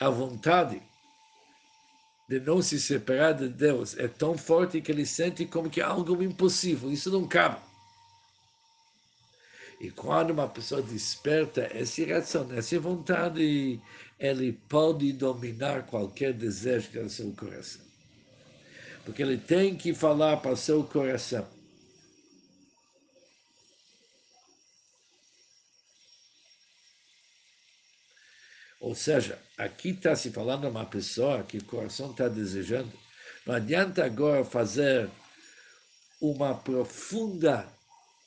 A 0.00 0.08
vontade 0.08 0.80
de 2.26 2.40
não 2.40 2.62
se 2.62 2.80
separar 2.80 3.32
de 3.32 3.48
Deus 3.48 3.98
é 3.98 4.08
tão 4.08 4.38
forte 4.38 4.80
que 4.80 4.90
ele 4.90 5.04
sente 5.04 5.44
como 5.44 5.68
que 5.68 5.82
algo 5.82 6.22
impossível, 6.22 6.90
isso 6.90 7.10
não 7.10 7.26
cabe. 7.28 7.69
E 9.80 9.90
quando 9.90 10.30
uma 10.30 10.46
pessoa 10.46 10.82
desperta 10.82 11.62
essa 11.72 12.04
reação, 12.04 12.46
essa 12.52 12.78
vontade, 12.78 13.80
ele 14.18 14.52
pode 14.68 15.10
dominar 15.14 15.86
qualquer 15.86 16.34
desejo 16.34 16.90
que 16.90 16.98
é 16.98 17.02
o 17.02 17.08
seu 17.08 17.32
coração. 17.32 17.80
Porque 19.06 19.22
ele 19.22 19.38
tem 19.38 19.74
que 19.74 19.94
falar 19.94 20.36
para 20.36 20.52
o 20.52 20.56
seu 20.56 20.84
coração. 20.84 21.48
Ou 28.78 28.94
seja, 28.94 29.38
aqui 29.56 29.90
está 29.90 30.14
se 30.14 30.30
falando 30.30 30.68
uma 30.68 30.84
pessoa 30.84 31.42
que 31.42 31.56
o 31.56 31.64
coração 31.64 32.10
está 32.10 32.28
desejando. 32.28 32.92
Não 33.46 33.54
adianta 33.54 34.04
agora 34.04 34.44
fazer 34.44 35.08
uma 36.20 36.54
profunda 36.54 37.79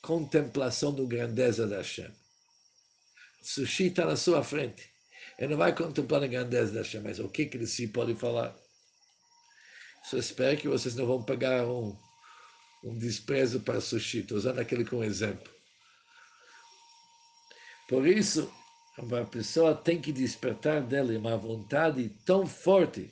contemplação 0.04 0.94
da 0.94 1.02
grandeza 1.04 1.66
da 1.66 1.78
Hashem. 1.78 2.12
Sushi 3.42 3.86
está 3.86 4.04
na 4.04 4.16
sua 4.16 4.44
frente. 4.44 4.92
Ele 5.38 5.52
não 5.52 5.58
vai 5.58 5.74
contemplar 5.74 6.22
a 6.22 6.26
grandeza 6.26 6.72
da 6.72 6.80
Hashem, 6.80 7.00
mas 7.00 7.18
o 7.18 7.28
que, 7.28 7.46
que 7.46 7.56
ele 7.56 7.66
se 7.66 7.88
pode 7.88 8.14
falar? 8.14 8.54
Só 10.04 10.18
espero 10.18 10.60
que 10.60 10.68
vocês 10.68 10.94
não 10.94 11.06
vão 11.06 11.22
pegar 11.22 11.66
um, 11.66 11.98
um 12.84 12.98
desprezo 12.98 13.60
para 13.60 13.80
sushi. 13.80 14.18
Estou 14.18 14.36
usando 14.36 14.58
aquele 14.58 14.84
como 14.84 15.02
exemplo. 15.02 15.50
Por 17.88 18.06
isso, 18.06 18.52
uma 18.98 19.24
pessoa 19.24 19.74
tem 19.74 20.00
que 20.00 20.12
despertar 20.12 20.82
dela 20.82 21.16
uma 21.16 21.36
vontade 21.36 22.10
tão 22.26 22.46
forte 22.46 23.10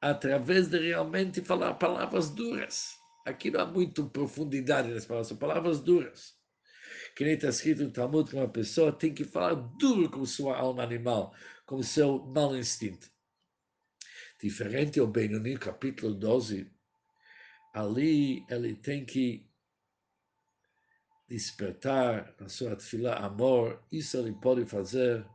através 0.00 0.68
de 0.68 0.78
realmente 0.78 1.42
falar 1.42 1.74
palavras 1.74 2.30
duras. 2.30 3.03
Aqui 3.24 3.50
não 3.50 3.60
há 3.60 3.66
muito 3.66 4.08
profundidade 4.10 4.92
nas 4.92 5.06
palavras, 5.06 5.28
são 5.28 5.36
palavras 5.36 5.80
duras. 5.80 6.34
Que 7.16 7.24
nem 7.24 7.34
está 7.34 7.48
escrito 7.48 7.84
no 7.84 7.90
Talmud 7.90 8.28
que 8.28 8.36
uma 8.36 8.48
pessoa 8.48 8.92
tem 8.92 9.14
que 9.14 9.24
falar 9.24 9.54
duro 9.54 10.10
com 10.10 10.24
sua 10.26 10.56
alma 10.56 10.82
animal, 10.82 11.34
com 11.64 11.82
seu 11.82 12.24
mau 12.26 12.56
instinto. 12.56 13.10
Diferente 14.42 15.00
ao 15.00 15.06
Benoni, 15.06 15.56
capítulo 15.56 16.12
12, 16.14 16.70
ali 17.72 18.44
ele 18.50 18.74
tem 18.74 19.06
que 19.06 19.48
despertar 21.28 22.34
na 22.38 22.48
sua 22.48 22.78
fila 22.78 23.14
amor, 23.14 23.82
isso 23.90 24.18
ele 24.18 24.32
pode 24.32 24.66
fazer 24.66 25.26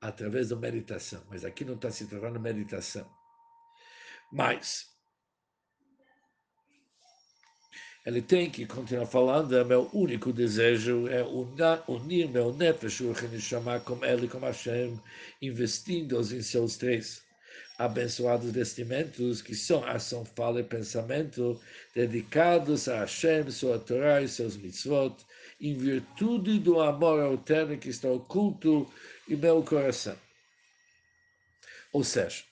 através 0.00 0.48
da 0.48 0.56
meditação. 0.56 1.22
Mas 1.28 1.44
aqui 1.44 1.64
não 1.64 1.74
está 1.74 1.90
se 1.90 2.06
tratando 2.06 2.34
de 2.34 2.40
meditação. 2.40 3.10
Mas 4.32 4.93
ele 8.04 8.20
tem 8.20 8.50
que 8.50 8.66
continuar 8.66 9.06
falando, 9.06 9.56
é 9.56 9.64
meu 9.64 9.88
único 9.92 10.32
desejo, 10.32 11.08
é 11.08 11.24
unir 11.88 12.28
meu 12.28 12.52
nefesh, 12.52 13.02
chamar 13.40 13.80
como 13.80 14.04
ele, 14.04 14.28
como 14.28 14.44
Hashem, 14.44 15.00
investindo-os 15.40 16.30
em 16.30 16.42
seus 16.42 16.76
três 16.76 17.22
abençoados 17.78 18.50
vestimentos, 18.52 19.40
que 19.40 19.54
são 19.54 19.84
ação, 19.84 20.24
fala 20.24 20.60
e 20.60 20.64
pensamento, 20.64 21.58
dedicados 21.94 22.88
a 22.88 23.00
Hashem, 23.00 23.50
sua 23.50 23.78
Torá 23.78 24.20
e 24.20 24.28
seus 24.28 24.56
mitzvot, 24.56 25.16
em 25.60 25.74
virtude 25.74 26.58
do 26.58 26.80
amor 26.80 27.32
eterno 27.32 27.78
que 27.78 27.88
está 27.88 28.08
oculto 28.08 28.86
em 29.28 29.36
meu 29.36 29.62
coração. 29.62 30.16
Ou 31.92 32.04
seja, 32.04 32.44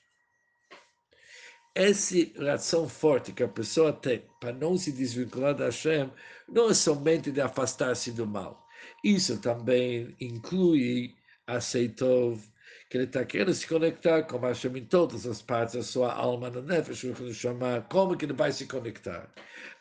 essa 1.75 2.17
razão 2.39 2.89
forte 2.89 3.33
que 3.33 3.43
a 3.43 3.49
pessoa 3.49 3.93
tem 3.93 4.25
para 4.41 4.53
não 4.53 4.77
se 4.77 4.93
desvincular 4.93 5.55
da 5.55 5.67
Hashem 5.67 6.11
não 6.49 6.71
é 6.71 6.75
somente 6.75 7.31
de 7.31 7.41
afastar-se 7.41 8.13
do 8.13 8.27
mal. 8.27 8.67
Isso 9.03 9.39
também 9.39 10.15
inclui 10.21 11.15
aceitou 11.47 12.39
que 12.89 12.99
ele 12.99 13.05
está 13.05 13.25
querendo 13.25 13.55
se 13.55 13.67
conectar 13.67 14.23
com 14.25 14.39
Hashem 14.39 14.77
em 14.77 14.85
todas 14.85 15.27
as 15.27 15.41
partes 15.41 15.77
da 15.77 15.83
sua 15.83 16.13
alma, 16.13 16.51
na 16.51 16.61
nefesh, 16.61 17.07
chamar, 17.33 17.89
como 17.89 18.15
que 18.15 18.27
ele 18.27 18.35
vai 18.35 18.53
se 18.53 18.67
conectar? 18.67 19.33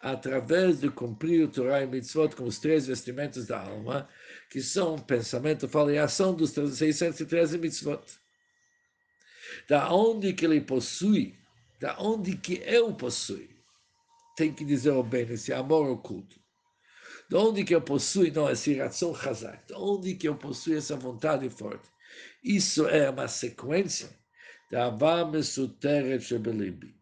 Através 0.01 0.79
de 0.79 0.89
cumprir 0.89 1.43
o 1.43 1.49
Torah 1.49 1.83
e 1.83 1.87
Mitzvot 1.87 2.33
com 2.37 2.45
os 2.45 2.57
três 2.57 2.87
vestimentos 2.87 3.47
da 3.47 3.59
alma, 3.59 4.07
que 4.49 4.61
são 4.61 4.97
pensamento, 4.97 5.67
fala 5.67 5.91
e 5.91 5.97
ação 5.97 6.33
dos 6.33 6.51
613 6.51 7.57
Mitzvot. 7.57 8.01
Da 9.67 9.93
onde 9.93 10.31
que 10.31 10.45
ele 10.45 10.61
possui, 10.61 11.37
da 11.81 11.99
onde 11.99 12.37
que 12.37 12.61
eu 12.65 12.93
possuo, 12.93 13.45
tem 14.37 14.53
que 14.53 14.63
dizer 14.63 14.91
o 14.91 15.03
bem, 15.03 15.27
esse 15.29 15.51
amor 15.51 15.89
oculto. 15.89 16.39
De 17.29 17.35
onde 17.35 17.63
que 17.63 17.75
eu 17.75 17.81
possuo, 17.81 18.31
não, 18.31 18.49
esse 18.49 18.75
razão 18.75 19.15
hazak, 19.15 19.67
de 19.67 19.73
onde 19.73 20.15
que 20.15 20.27
eu 20.27 20.35
possuo 20.35 20.77
essa 20.77 20.95
vontade 20.95 21.49
forte 21.49 21.91
isso 22.43 22.87
é 22.87 23.09
uma 23.09 23.27
sequência 23.27 24.09
da 24.71 24.87
Avá 24.87 25.23
Mesuteret 25.25 26.23
Shebelibi. 26.23 26.95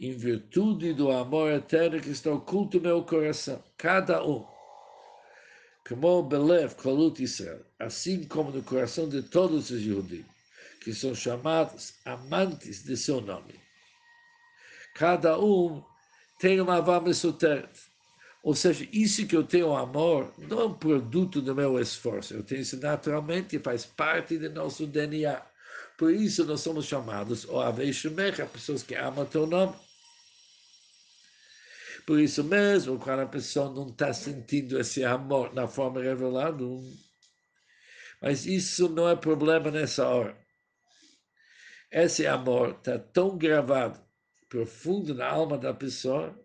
Em 0.00 0.12
virtude 0.12 0.92
do 0.92 1.10
amor 1.10 1.52
eterno 1.52 2.00
que 2.00 2.10
está 2.10 2.32
oculto 2.32 2.78
no 2.78 2.82
meu 2.82 3.04
coração, 3.04 3.62
cada 3.76 4.24
um. 4.26 4.44
Como 5.86 6.22
Belev 6.22 6.74
Klalut 6.74 7.22
Israel, 7.22 7.64
assim 7.78 8.24
como 8.24 8.50
no 8.50 8.62
coração 8.62 9.08
de 9.08 9.22
todos 9.22 9.70
os 9.70 9.80
judeus, 9.80 10.24
que 10.84 10.92
são 10.92 11.14
chamados 11.14 11.94
amantes 12.04 12.84
de 12.84 12.94
seu 12.94 13.20
nome. 13.22 13.58
Cada 14.94 15.38
um 15.40 15.82
tem 16.38 16.60
uma 16.60 16.80
vama 16.82 17.12
sutert. 17.14 17.70
Ou 18.42 18.54
seja, 18.54 18.86
isso 18.92 19.26
que 19.26 19.34
eu 19.34 19.42
tenho 19.42 19.74
amor 19.74 20.30
não 20.36 20.60
é 20.60 20.64
um 20.66 20.74
produto 20.74 21.40
do 21.40 21.54
meu 21.54 21.80
esforço. 21.80 22.34
Eu 22.34 22.42
tenho 22.42 22.60
isso 22.60 22.78
naturalmente 22.78 23.58
faz 23.58 23.86
parte 23.86 24.36
do 24.36 24.50
nosso 24.50 24.86
DNA. 24.86 25.40
Por 25.96 26.12
isso 26.12 26.44
nós 26.44 26.60
somos 26.60 26.84
chamados 26.84 27.46
o 27.46 27.58
Aveishumecha, 27.58 28.44
pessoas 28.44 28.82
que 28.82 28.94
amam 28.94 29.24
teu 29.24 29.46
nome. 29.46 29.74
Por 32.06 32.20
isso 32.20 32.44
mesmo, 32.44 32.98
quando 32.98 33.20
a 33.20 33.26
pessoa 33.26 33.72
não 33.72 33.88
está 33.88 34.12
sentindo 34.12 34.78
esse 34.78 35.02
amor 35.02 35.54
na 35.54 35.66
forma 35.66 36.02
revelada, 36.02 36.62
mas 38.20 38.44
isso 38.44 38.90
não 38.90 39.08
é 39.08 39.16
problema 39.16 39.70
nessa 39.70 40.06
hora. 40.06 40.43
Esse 41.94 42.26
amor 42.26 42.70
está 42.70 42.98
tão 42.98 43.38
gravado, 43.38 44.00
profundo 44.48 45.14
na 45.14 45.28
alma 45.28 45.56
da 45.56 45.72
pessoa. 45.72 46.36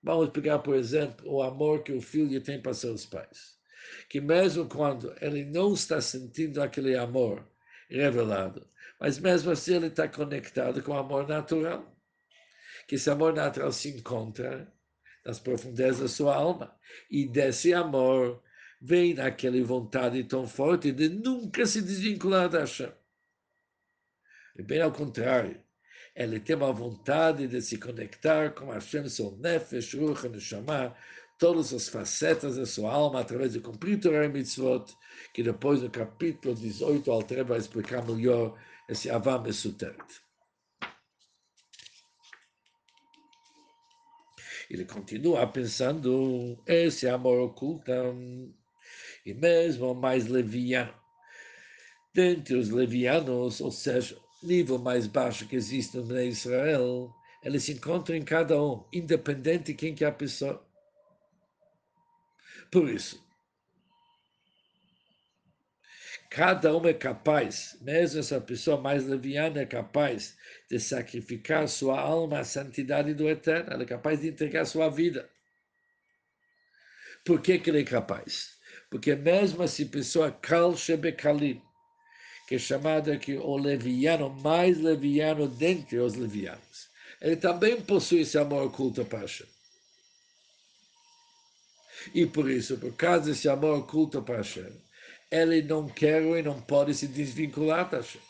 Vamos 0.00 0.30
pegar, 0.30 0.60
por 0.60 0.76
exemplo, 0.76 1.28
o 1.28 1.42
amor 1.42 1.82
que 1.82 1.92
o 1.92 2.00
filho 2.00 2.40
tem 2.40 2.62
para 2.62 2.72
seus 2.72 3.04
pais. 3.04 3.58
Que 4.08 4.20
mesmo 4.20 4.68
quando 4.68 5.12
ele 5.20 5.44
não 5.44 5.74
está 5.74 6.00
sentindo 6.00 6.62
aquele 6.62 6.96
amor 6.96 7.44
revelado, 7.90 8.64
mas 9.00 9.18
mesmo 9.18 9.50
assim 9.50 9.74
ele 9.74 9.88
está 9.88 10.06
conectado 10.06 10.80
com 10.84 10.92
o 10.92 10.98
amor 10.98 11.26
natural. 11.26 11.92
Que 12.86 12.94
esse 12.94 13.10
amor 13.10 13.34
natural 13.34 13.72
se 13.72 13.88
encontra 13.88 14.72
nas 15.24 15.40
profundezas 15.40 15.98
da 15.98 16.08
sua 16.08 16.36
alma. 16.36 16.78
E 17.10 17.26
desse 17.26 17.74
amor 17.74 18.40
vem 18.80 19.18
aquela 19.18 19.60
vontade 19.64 20.22
tão 20.22 20.46
forte 20.46 20.92
de 20.92 21.08
nunca 21.08 21.66
se 21.66 21.82
desvincular 21.82 22.48
da 22.48 22.60
Hashem. 22.60 22.92
E 24.58 24.62
bem 24.62 24.80
ao 24.80 24.90
contrário, 24.90 25.60
ele 26.14 26.40
tem 26.40 26.56
uma 26.56 26.72
vontade 26.72 27.46
de 27.46 27.60
se 27.60 27.76
conectar 27.76 28.52
com 28.52 28.72
Hashem, 28.72 29.06
seu 29.08 29.32
Nefesh, 29.32 29.92
Ruach, 29.94 30.26
Neshama, 30.28 30.96
todas 31.38 31.74
as 31.74 31.88
facetas 31.88 32.56
da 32.56 32.64
sua 32.64 32.90
alma, 32.90 33.20
através 33.20 33.52
de 33.52 33.60
cumprir 33.60 34.00
Torah 34.00 34.24
e 34.24 34.28
Mitzvot, 34.28 34.86
que 35.34 35.42
depois 35.42 35.82
no 35.82 35.90
capítulo 35.90 36.54
18, 36.54 37.10
Alter 37.10 37.44
vai 37.44 37.58
explicar 37.58 38.02
melhor 38.06 38.58
esse 38.88 39.10
Avam 39.10 39.42
Mesutert. 39.42 40.06
Ele 44.70 44.86
continua 44.86 45.46
pensando, 45.46 46.58
esse 46.66 47.06
amor 47.06 47.38
oculto, 47.40 47.92
e 49.24 49.34
mesmo 49.34 49.94
mais 49.94 50.26
leviano. 50.26 50.94
Dentre 52.14 52.56
os 52.56 52.70
levianos, 52.70 53.60
ou 53.60 53.70
seja, 53.70 54.18
nível 54.46 54.78
mais 54.78 55.06
baixo 55.06 55.46
que 55.46 55.56
existe 55.56 55.96
no 55.98 56.20
Israel, 56.20 57.14
ele 57.42 57.60
se 57.60 57.72
encontra 57.72 58.16
em 58.16 58.24
cada 58.24 58.60
um, 58.62 58.84
independente 58.92 59.66
de 59.66 59.74
quem 59.74 59.94
que 59.94 60.04
é 60.04 60.08
a 60.08 60.12
pessoa. 60.12 60.64
Por 62.70 62.88
isso, 62.88 63.24
cada 66.30 66.76
um 66.76 66.86
é 66.86 66.94
capaz, 66.94 67.76
mesmo 67.80 68.20
essa 68.20 68.40
pessoa 68.40 68.80
mais 68.80 69.06
leviana 69.06 69.60
é 69.60 69.66
capaz 69.66 70.36
de 70.68 70.78
sacrificar 70.80 71.68
sua 71.68 72.00
alma 72.00 72.40
à 72.40 72.44
santidade 72.44 73.14
do 73.14 73.28
Eterno, 73.28 73.72
ela 73.72 73.82
é 73.82 73.86
capaz 73.86 74.20
de 74.20 74.28
entregar 74.28 74.64
sua 74.64 74.88
vida. 74.88 75.28
Por 77.24 77.40
que, 77.40 77.58
que 77.58 77.70
ele 77.70 77.80
é 77.80 77.84
capaz? 77.84 78.56
Porque 78.90 79.14
mesmo 79.14 79.62
essa 79.62 79.84
pessoa 79.86 80.30
kal 80.30 80.76
shebekalim, 80.76 81.62
que 82.46 82.54
é 82.54 82.58
chamado 82.58 83.10
aqui 83.10 83.36
o 83.36 83.56
leviano, 83.56 84.30
mais 84.30 84.78
leviano 84.78 85.48
dentre 85.48 85.98
os 85.98 86.14
levianos. 86.14 86.88
Ele 87.20 87.36
também 87.36 87.80
possui 87.80 88.20
esse 88.20 88.38
amor 88.38 88.66
oculto 88.66 89.04
para 89.04 89.20
Hashem. 89.20 89.46
E 92.14 92.26
por 92.26 92.48
isso, 92.50 92.78
por 92.78 92.94
causa 92.94 93.26
desse 93.30 93.48
amor 93.48 93.78
oculto 93.78 94.22
para 94.22 94.36
Hashem, 94.36 94.72
ele 95.30 95.62
não 95.62 95.88
quer 95.88 96.22
e 96.22 96.42
não 96.42 96.60
pode 96.60 96.94
se 96.94 97.08
desvincular 97.08 97.90
da 97.90 97.98
Hashem. 97.98 98.20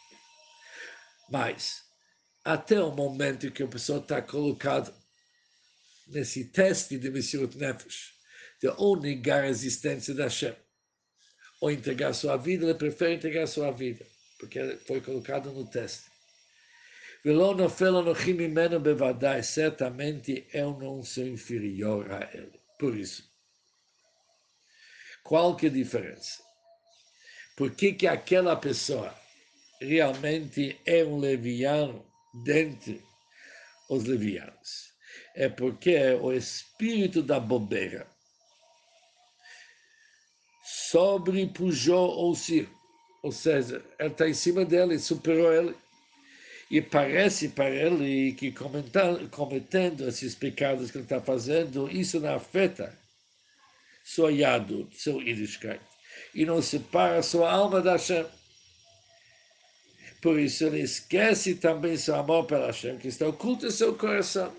Mas, 1.29 1.83
até 2.45 2.81
o 2.81 2.93
momento 2.93 3.51
que 3.51 3.63
a 3.63 3.69
pessoa 3.69 3.99
está 3.99 4.23
colocada 4.23 4.95
nesse 6.07 6.45
teste 6.45 6.99
de 6.99 7.11
Messias 7.11 7.55
Nefesh, 7.55 8.15
de 8.63 8.69
ou 8.69 8.99
negar 8.99 9.45
a 9.45 9.49
existência 9.49 10.15
da 10.15 10.25
Hashem, 10.25 10.55
ou 11.61 11.71
entregar 11.71 12.13
sua 12.13 12.37
vida, 12.37 12.65
ele 12.65 12.75
prefere 12.75 13.15
entregar 13.15 13.47
sua 13.47 13.71
vida, 13.71 14.07
porque 14.39 14.77
foi 14.87 15.01
colocado 15.01 15.53
no 15.53 15.67
teste. 15.67 16.11
Certamente 19.43 20.47
eu 20.53 20.79
não 20.79 21.03
sou 21.03 21.27
inferior 21.27 22.11
a 22.13 22.31
ele. 22.33 22.61
Por 22.79 22.97
isso, 22.97 23.29
qual 25.25 25.57
que 25.57 25.67
é 25.67 25.69
a 25.69 25.73
diferença? 25.73 26.43
Por 27.57 27.75
que, 27.75 27.95
que 27.95 28.07
aquela 28.07 28.55
pessoa 28.55 29.13
realmente 29.81 30.79
é 30.85 31.05
um 31.05 31.19
leviano 31.19 32.07
dentre 32.45 33.03
os 33.89 34.05
levianos? 34.05 34.95
É 35.35 35.49
porque 35.49 35.99
o 36.21 36.33
espírito 36.33 37.23
da 37.23 37.41
bobeira 37.41 38.07
sobrepujou 40.65 42.31
o 42.31 42.35
circo. 42.35 42.76
Ou 43.27 43.33
seja, 43.33 43.83
ele 43.99 44.11
está 44.11 44.29
em 44.29 44.35
cima 44.35 44.65
dele, 44.65 45.01
superou 45.01 45.53
ele. 45.53 45.75
E 46.71 46.81
parece 46.81 47.49
para 47.49 47.69
ele 47.69 48.33
que 48.35 48.55
cometendo 49.33 50.07
esses 50.07 50.37
pecados 50.37 50.93
que 50.93 50.99
ele 50.99 51.07
está 51.07 51.21
fazendo, 51.21 51.91
isso 51.91 52.21
não 52.21 52.37
afeta 52.37 52.97
sua 54.05 54.31
yadut, 54.31 54.97
seu 54.97 55.21
Yiddishkeit. 55.21 55.81
E 56.37 56.47
não 56.47 56.63
separa 56.63 57.21
sua 57.21 57.51
alma 57.51 57.81
da 57.81 57.95
Hashem. 57.95 58.25
Por 60.23 60.39
isso 60.39 60.67
ele 60.67 60.83
esquece 60.83 61.57
também 61.57 61.97
seu 61.97 62.15
amor 62.15 62.47
pela 62.47 62.67
Hashem, 62.67 62.97
que 62.97 63.09
está 63.09 63.27
oculto 63.27 63.67
em 63.67 63.73
seu 63.73 63.93
coração. 63.97 64.55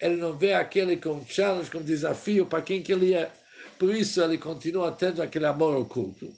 Ele 0.00 0.16
não 0.16 0.36
vê 0.36 0.52
aquele 0.52 0.96
como 0.96 1.24
challenge, 1.28 1.70
como 1.70 1.84
desafio 1.84 2.44
para 2.44 2.60
quem 2.60 2.82
que 2.82 2.90
ele 2.92 3.14
é. 3.14 3.30
Por 3.78 3.94
isso 3.94 4.20
ele 4.20 4.36
continua 4.36 4.90
tendo 4.90 5.22
aquele 5.22 5.46
amor 5.46 5.76
oculto. 5.76 6.34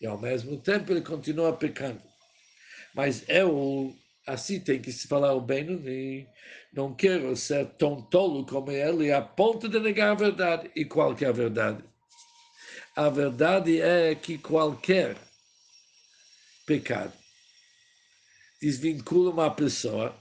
E 0.00 0.06
ao 0.06 0.18
mesmo 0.18 0.60
tempo 0.60 0.92
ele 0.92 1.00
continua 1.00 1.56
pecando. 1.56 2.02
Mas 2.94 3.26
eu, 3.28 3.94
assim 4.26 4.60
tem 4.60 4.80
que 4.80 4.92
se 4.92 5.06
falar 5.06 5.34
o 5.34 5.46
e 5.50 6.26
não 6.72 6.94
quero 6.94 7.34
ser 7.36 7.66
tão 7.78 8.02
tolo 8.02 8.44
como 8.46 8.70
ele 8.70 9.12
a 9.12 9.22
ponto 9.22 9.68
de 9.68 9.78
negar 9.78 10.12
a 10.12 10.14
verdade. 10.14 10.70
E 10.74 10.84
qual 10.84 11.14
que 11.14 11.24
é 11.24 11.28
a 11.28 11.32
verdade? 11.32 11.82
A 12.94 13.08
verdade 13.08 13.80
é 13.80 14.14
que 14.14 14.38
qualquer 14.38 15.16
pecado 16.66 17.12
desvincula 18.60 19.30
uma 19.30 19.54
pessoa 19.54 20.16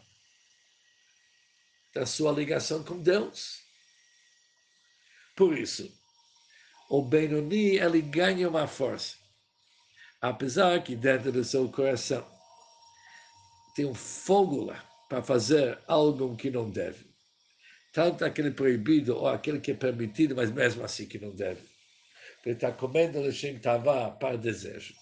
da 1.93 2.05
sua 2.05 2.31
ligação 2.31 2.83
com 2.83 3.01
Deus. 3.01 3.61
Por 5.35 5.57
isso, 5.57 5.89
o 6.89 7.01
Benoni 7.01 7.77
ele 7.77 8.01
ganha 8.01 8.47
uma 8.49 8.67
força. 8.67 9.24
Apesar 10.21 10.83
que 10.83 10.95
dentro 10.95 11.31
do 11.31 11.43
seu 11.43 11.69
coração 11.69 12.25
tem 13.75 13.85
um 13.85 13.93
fogo 13.93 14.63
lá 14.63 14.83
para 15.09 15.21
fazer 15.21 15.77
algo 15.87 16.35
que 16.35 16.49
não 16.49 16.69
deve. 16.69 17.05
Tanto 17.93 18.25
aquele 18.25 18.51
proibido 18.51 19.15
ou 19.15 19.27
aquele 19.27 19.59
que 19.59 19.71
é 19.71 19.75
permitido, 19.75 20.35
mas 20.35 20.51
mesmo 20.51 20.83
assim 20.83 21.05
que 21.05 21.19
não 21.19 21.31
deve. 21.35 21.61
Ele 22.45 22.55
está 22.55 22.71
comendo 22.71 23.19
Lechem 23.19 23.59
Tavá 23.59 24.09
para 24.11 24.37
desejo. 24.37 24.93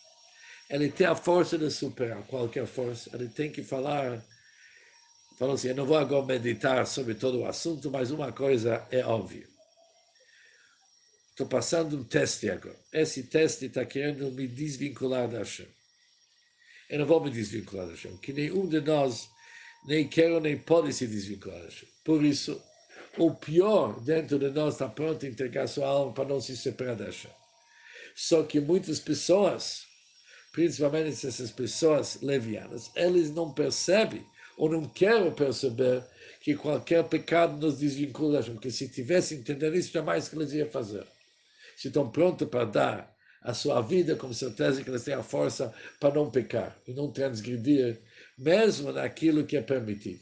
Ele 0.69 0.89
tem 0.89 1.05
a 1.05 1.15
força 1.15 1.57
de 1.57 1.69
superar 1.69 2.23
qualquer 2.23 2.65
força. 2.65 3.09
Ele 3.13 3.27
tem 3.27 3.51
que 3.51 3.63
falar. 3.63 4.23
Falou 5.37 5.55
assim: 5.55 5.69
Eu 5.69 5.75
não 5.75 5.85
vou 5.85 5.97
agora 5.97 6.25
meditar 6.25 6.85
sobre 6.87 7.15
todo 7.15 7.39
o 7.39 7.45
assunto, 7.45 7.91
mas 7.91 8.11
uma 8.11 8.31
coisa 8.31 8.87
é 8.89 9.03
óbvia 9.03 9.52
Estou 11.33 11.47
passando 11.47 11.97
um 11.97 12.03
teste 12.03 12.47
agora. 12.47 12.77
Esse 12.93 13.23
teste 13.23 13.65
está 13.65 13.83
querendo 13.83 14.31
me 14.31 14.47
desvincular 14.47 15.27
da 15.27 15.39
Hashem. 15.39 15.65
Eu 16.87 16.99
não 16.99 17.07
vou 17.07 17.23
me 17.23 17.31
desvincular 17.31 17.87
da 17.87 17.93
Hashem, 17.93 18.15
que 18.17 18.31
nenhum 18.31 18.69
de 18.69 18.79
nós 18.79 19.27
nem 19.87 20.07
quer 20.07 20.39
nem 20.39 20.55
pode 20.55 20.93
se 20.93 21.07
desvincular 21.07 21.57
da 21.57 21.65
Hashem. 21.65 21.89
Por 22.03 22.23
isso, 22.23 22.61
o 23.17 23.33
pior 23.33 23.99
dentro 24.01 24.37
de 24.37 24.51
nós 24.51 24.75
está 24.75 24.87
pronto 24.87 25.25
a 25.25 25.27
entregar 25.27 25.65
sua 25.65 25.87
alma 25.87 26.13
para 26.13 26.29
não 26.29 26.39
se 26.39 26.55
separar 26.55 26.95
da 26.95 27.05
Hashem. 27.05 27.31
Só 28.15 28.43
que 28.43 28.59
muitas 28.59 28.99
pessoas, 28.99 29.87
principalmente 30.51 31.25
essas 31.25 31.49
pessoas 31.49 32.21
levianas, 32.21 32.91
eles 32.95 33.31
não 33.31 33.51
percebem 33.51 34.23
ou 34.55 34.69
não 34.69 34.87
querem 34.87 35.33
perceber 35.33 36.05
que 36.41 36.55
qualquer 36.55 37.03
pecado 37.05 37.57
nos 37.57 37.79
desvincula 37.79 38.33
da 38.33 38.37
Hashem. 38.37 38.53
Porque 38.53 38.69
se 38.69 38.87
tivessem 38.87 39.39
entendido 39.39 39.75
isso, 39.75 39.91
jamais 39.91 40.29
que 40.29 40.35
eles 40.35 40.53
iam 40.53 40.69
fazer 40.69 41.11
se 41.83 41.89
estão 41.89 42.09
prontos 42.09 42.47
para 42.47 42.63
dar 42.63 43.13
a 43.41 43.53
sua 43.53 43.81
vida, 43.81 44.15
com 44.15 44.31
certeza 44.31 44.81
que 44.81 44.89
eles 44.89 45.03
têm 45.03 45.15
a 45.15 45.21
força 45.21 45.73
para 45.99 46.15
não 46.15 46.31
pecar 46.31 46.79
e 46.87 46.93
não 46.93 47.11
transgredir, 47.11 48.01
mesmo 48.37 48.93
naquilo 48.93 49.45
que 49.45 49.57
é 49.57 49.61
permitido. 49.61 50.21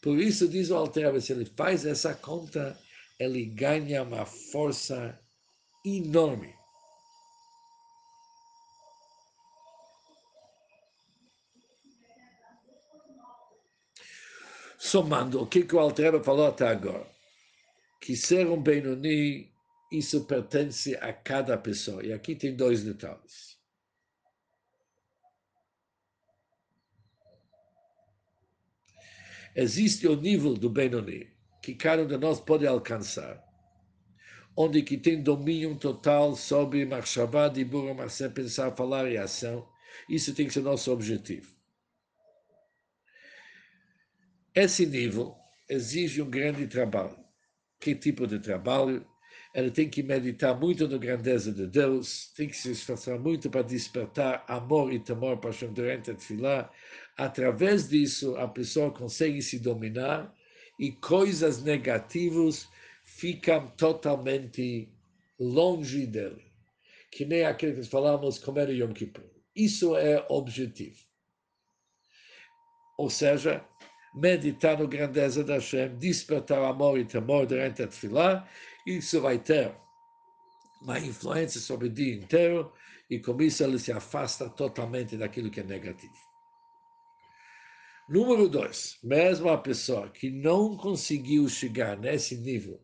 Por 0.00 0.18
isso, 0.18 0.48
diz 0.48 0.70
o 0.70 0.76
Alter, 0.76 1.20
se 1.20 1.34
ele 1.34 1.44
faz 1.44 1.84
essa 1.84 2.14
conta, 2.14 2.74
ele 3.18 3.44
ganha 3.44 4.02
uma 4.02 4.24
força 4.24 5.20
enorme. 5.84 6.54
Somando 14.78 15.42
o 15.42 15.46
que, 15.46 15.66
o 15.70 15.78
Alter 15.78 16.18
falou 16.24 16.46
até 16.46 16.66
agora, 16.66 17.06
que 18.00 18.16
ser 18.16 18.46
um 18.46 18.62
Benoni 18.62 19.54
isso 19.90 20.24
pertence 20.26 20.96
a 20.96 21.12
cada 21.12 21.56
pessoa. 21.56 22.04
E 22.04 22.12
aqui 22.12 22.34
tem 22.34 22.54
dois 22.54 22.82
detalhes. 22.82 23.56
Existe 29.54 30.06
o 30.06 30.20
nível 30.20 30.54
do 30.54 30.68
Benoni 30.68 31.34
que 31.62 31.74
cada 31.74 32.02
um 32.02 32.06
de 32.06 32.16
nós 32.18 32.38
pode 32.38 32.66
alcançar, 32.66 33.42
onde 34.56 34.82
que 34.82 34.96
tem 34.96 35.22
domínio 35.22 35.74
total 35.76 36.36
sobre 36.36 36.84
Marshavá, 36.84 37.48
Dibur, 37.48 37.92
Marcé, 37.94 38.28
pensar, 38.28 38.76
falar 38.76 39.10
e 39.10 39.16
ação. 39.16 39.66
Isso 40.08 40.34
tem 40.34 40.46
que 40.46 40.52
ser 40.52 40.60
nosso 40.60 40.92
objetivo. 40.92 41.56
Esse 44.54 44.86
nível 44.86 45.34
exige 45.68 46.22
um 46.22 46.30
grande 46.30 46.66
trabalho. 46.66 47.18
Que 47.80 47.94
tipo 47.94 48.26
de 48.26 48.38
trabalho? 48.38 49.06
Ela 49.56 49.70
tem 49.70 49.88
que 49.88 50.02
meditar 50.02 50.54
muito 50.54 50.86
na 50.86 50.98
grandeza 50.98 51.50
de 51.50 51.66
Deus, 51.66 52.30
tem 52.36 52.46
que 52.46 52.54
se 52.54 52.72
esforçar 52.72 53.18
muito 53.18 53.48
para 53.48 53.62
despertar 53.62 54.44
amor 54.46 54.92
e 54.92 54.98
temor 54.98 55.38
para 55.38 55.48
Hashem 55.48 55.72
durante 55.72 56.10
a 56.10 56.14
tefilá. 56.14 56.70
Através 57.16 57.88
disso, 57.88 58.36
a 58.36 58.46
pessoa 58.46 58.90
consegue 58.90 59.40
se 59.40 59.58
dominar 59.58 60.30
e 60.78 60.92
coisas 60.92 61.62
negativas 61.62 62.68
ficam 63.02 63.66
totalmente 63.78 64.90
longe 65.40 66.06
dele. 66.06 66.44
Que 67.10 67.24
nem 67.24 67.46
aquilo 67.46 67.76
que 67.76 67.88
falamos, 67.88 68.38
comer 68.38 68.68
Yom 68.68 68.92
Kippur. 68.92 69.24
Isso 69.54 69.96
é 69.96 70.22
objetivo. 70.28 70.98
Ou 72.98 73.08
seja, 73.08 73.64
meditar 74.14 74.78
na 74.78 74.84
grandeza 74.84 75.42
da 75.42 75.54
Hashem, 75.54 75.96
despertar 75.96 76.62
amor 76.62 76.98
e 76.98 77.06
temor 77.06 77.46
durante 77.46 77.82
a 77.82 77.86
tefilá 77.86 78.46
isso 78.86 79.20
vai 79.20 79.38
ter 79.38 79.74
uma 80.80 81.00
influência 81.00 81.60
sobre 81.60 81.88
o 81.88 81.92
dia 81.92 82.14
inteiro 82.14 82.72
e 83.10 83.18
com 83.18 83.40
isso 83.42 83.64
ele 83.64 83.78
se 83.78 83.90
afasta 83.90 84.48
totalmente 84.48 85.16
daquilo 85.16 85.50
que 85.50 85.60
é 85.60 85.64
negativo. 85.64 86.14
Número 88.08 88.48
dois, 88.48 88.98
mesmo 89.02 89.48
a 89.48 89.58
pessoa 89.58 90.08
que 90.10 90.30
não 90.30 90.76
conseguiu 90.76 91.48
chegar 91.48 91.98
nesse 91.98 92.36
nível 92.36 92.80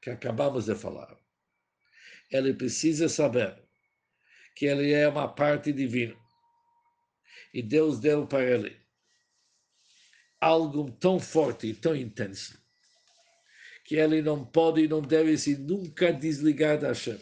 que 0.00 0.10
acabamos 0.10 0.66
de 0.66 0.76
falar, 0.76 1.18
ele 2.30 2.54
precisa 2.54 3.08
saber 3.08 3.60
que 4.54 4.66
ele 4.66 4.92
é 4.92 5.08
uma 5.08 5.26
parte 5.26 5.72
divina 5.72 6.16
e 7.52 7.62
Deus 7.62 7.98
deu 7.98 8.26
para 8.26 8.44
ele 8.44 8.80
algo 10.40 10.92
tão 10.92 11.18
forte 11.18 11.66
e 11.66 11.74
tão 11.74 11.96
intenso 11.96 12.62
que 13.88 13.96
ele 13.96 14.20
não 14.20 14.44
pode 14.44 14.82
e 14.82 14.86
não 14.86 15.00
deve 15.00 15.38
se 15.38 15.56
nunca 15.56 16.12
desligar 16.12 16.78
da 16.78 16.88
Hashem. 16.88 17.18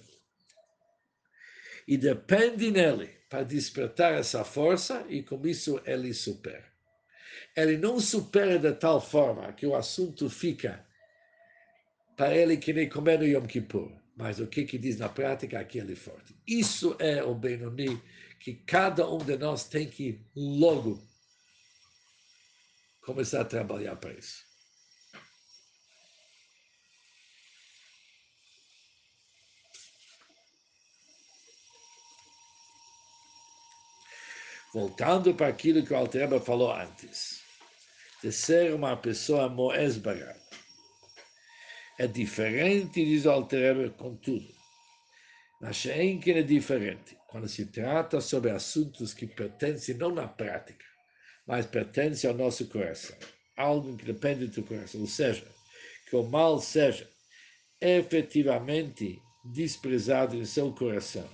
E 1.87 1.96
depende 1.96 2.72
nele 2.72 3.07
para 3.31 3.44
despertar 3.44 4.14
essa 4.14 4.42
força 4.42 5.07
e 5.09 5.22
com 5.22 5.46
isso 5.46 5.81
ele 5.87 6.12
supera. 6.12 6.66
Ele 7.57 7.76
não 7.76 8.00
supera 8.00 8.59
de 8.59 8.72
tal 8.72 9.00
forma 9.00 9.52
que 9.52 9.64
o 9.64 9.76
assunto 9.76 10.29
fica 10.29 10.85
para 12.16 12.37
ele 12.37 12.57
que 12.57 12.72
nem 12.72 12.88
comer 12.88 13.20
no 13.20 13.26
Yom 13.26 13.46
Kippur. 13.46 13.92
Mas 14.16 14.40
o 14.40 14.48
que, 14.48 14.64
que 14.64 14.76
diz 14.76 14.98
na 14.98 15.09
prática? 15.09 15.61
Aquele 15.61 15.94
forte. 15.94 16.35
Isso 16.48 16.96
é 16.98 17.22
o 17.22 17.33
Benoni 17.33 18.02
que 18.40 18.55
cada 18.55 19.09
um 19.09 19.18
de 19.18 19.37
nós 19.37 19.68
tem 19.68 19.88
que 19.88 20.20
logo 20.35 21.00
começar 23.02 23.42
a 23.42 23.44
trabalhar 23.44 23.94
para 23.94 24.14
isso. 24.14 24.45
Voltando 34.76 35.32
para 35.32 35.48
aquilo 35.48 35.82
que 35.82 35.94
o 35.94 35.96
Altreba 35.96 36.38
falou 36.38 36.70
antes, 36.70 37.40
de 38.22 38.30
ser 38.30 38.74
uma 38.74 38.94
pessoa 38.94 39.48
moesbara. 39.48 40.36
É 41.98 42.06
diferente, 42.06 43.02
diz 43.02 43.24
o 43.24 43.30
Altreba, 43.30 43.88
contudo. 43.88 44.46
Mas 45.62 45.80
que 45.80 46.30
é 46.30 46.42
diferente 46.42 47.16
quando 47.26 47.48
se 47.48 47.64
trata 47.64 48.20
sobre 48.20 48.50
assuntos 48.50 49.14
que 49.14 49.26
pertencem 49.26 49.94
não 49.94 50.14
na 50.14 50.28
prática, 50.28 50.84
mas 51.46 51.64
pertencem 51.64 52.28
ao 52.28 52.36
nosso 52.36 52.68
coração. 52.68 53.16
Algo 53.56 53.96
que 53.96 54.04
depende 54.04 54.46
do 54.48 54.62
coração. 54.62 55.00
Ou 55.00 55.06
seja, 55.06 55.46
que 56.10 56.14
o 56.16 56.22
mal 56.22 56.58
seja 56.58 57.08
efetivamente 57.80 59.22
desprezado 59.42 60.36
em 60.36 60.44
seu 60.44 60.70
coração 60.74 61.26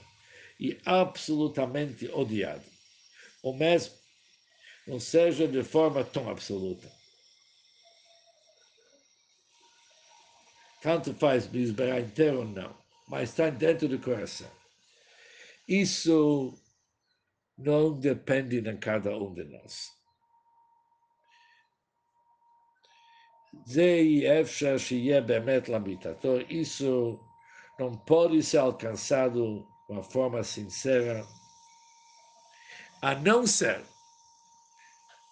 e 0.61 0.79
absolutamente 0.85 2.09
odiado 2.13 2.72
ou 3.43 3.55
mesmo 3.55 3.95
não 4.87 4.99
seja 4.99 5.47
de 5.47 5.63
forma 5.63 6.05
tão 6.05 6.29
absoluta. 6.29 6.91
Tanto 10.81 11.15
faz 11.15 11.47
bisberar 11.47 12.01
inteiro 12.01 12.41
ou 12.41 12.45
não, 12.45 12.77
mas 13.09 13.31
está 13.31 13.51
dentro 13.51 13.89
do 13.89 13.99
coração. 14.01 14.51
Isso 15.69 16.59
não 17.57 17.99
depende 17.99 18.61
de 18.61 18.77
cada 18.79 19.17
um 19.17 19.33
de 19.33 19.45
nós. 19.45 19.91
Isso 26.49 27.21
não 27.79 27.97
pode 27.97 28.43
ser 28.43 28.59
alcançado 28.59 29.65
de 29.87 29.93
uma 29.93 30.03
forma 30.03 30.43
sincera 30.43 31.25
a 33.03 33.15
não 33.17 33.47
ser 33.47 33.83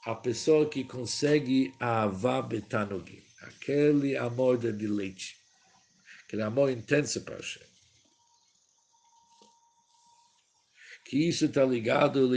a 0.04 0.14
pessoa 0.14 0.68
que 0.68 0.82
consegue 0.82 1.72
a 1.78 2.02
avá 2.02 2.42
betanogim, 2.42 3.22
aquele 3.42 4.16
amor 4.16 4.58
de 4.58 4.72
deleite, 4.72 5.36
aquele 6.24 6.42
amor 6.42 6.70
intenso 6.70 7.20
para 7.20 7.36
Hashem. 7.36 7.62
Que 11.04 11.28
isso 11.28 11.46
está 11.46 11.64
ligado 11.64 12.28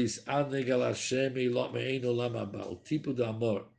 o 2.69 2.75
tipo 2.75 3.13
de 3.13 3.23
amor 3.23 3.73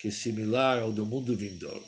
que 0.00 0.08
é 0.08 0.10
similar 0.10 0.78
ao 0.78 0.92
do 0.92 1.04
mundo 1.04 1.36
vindouro. 1.36 1.84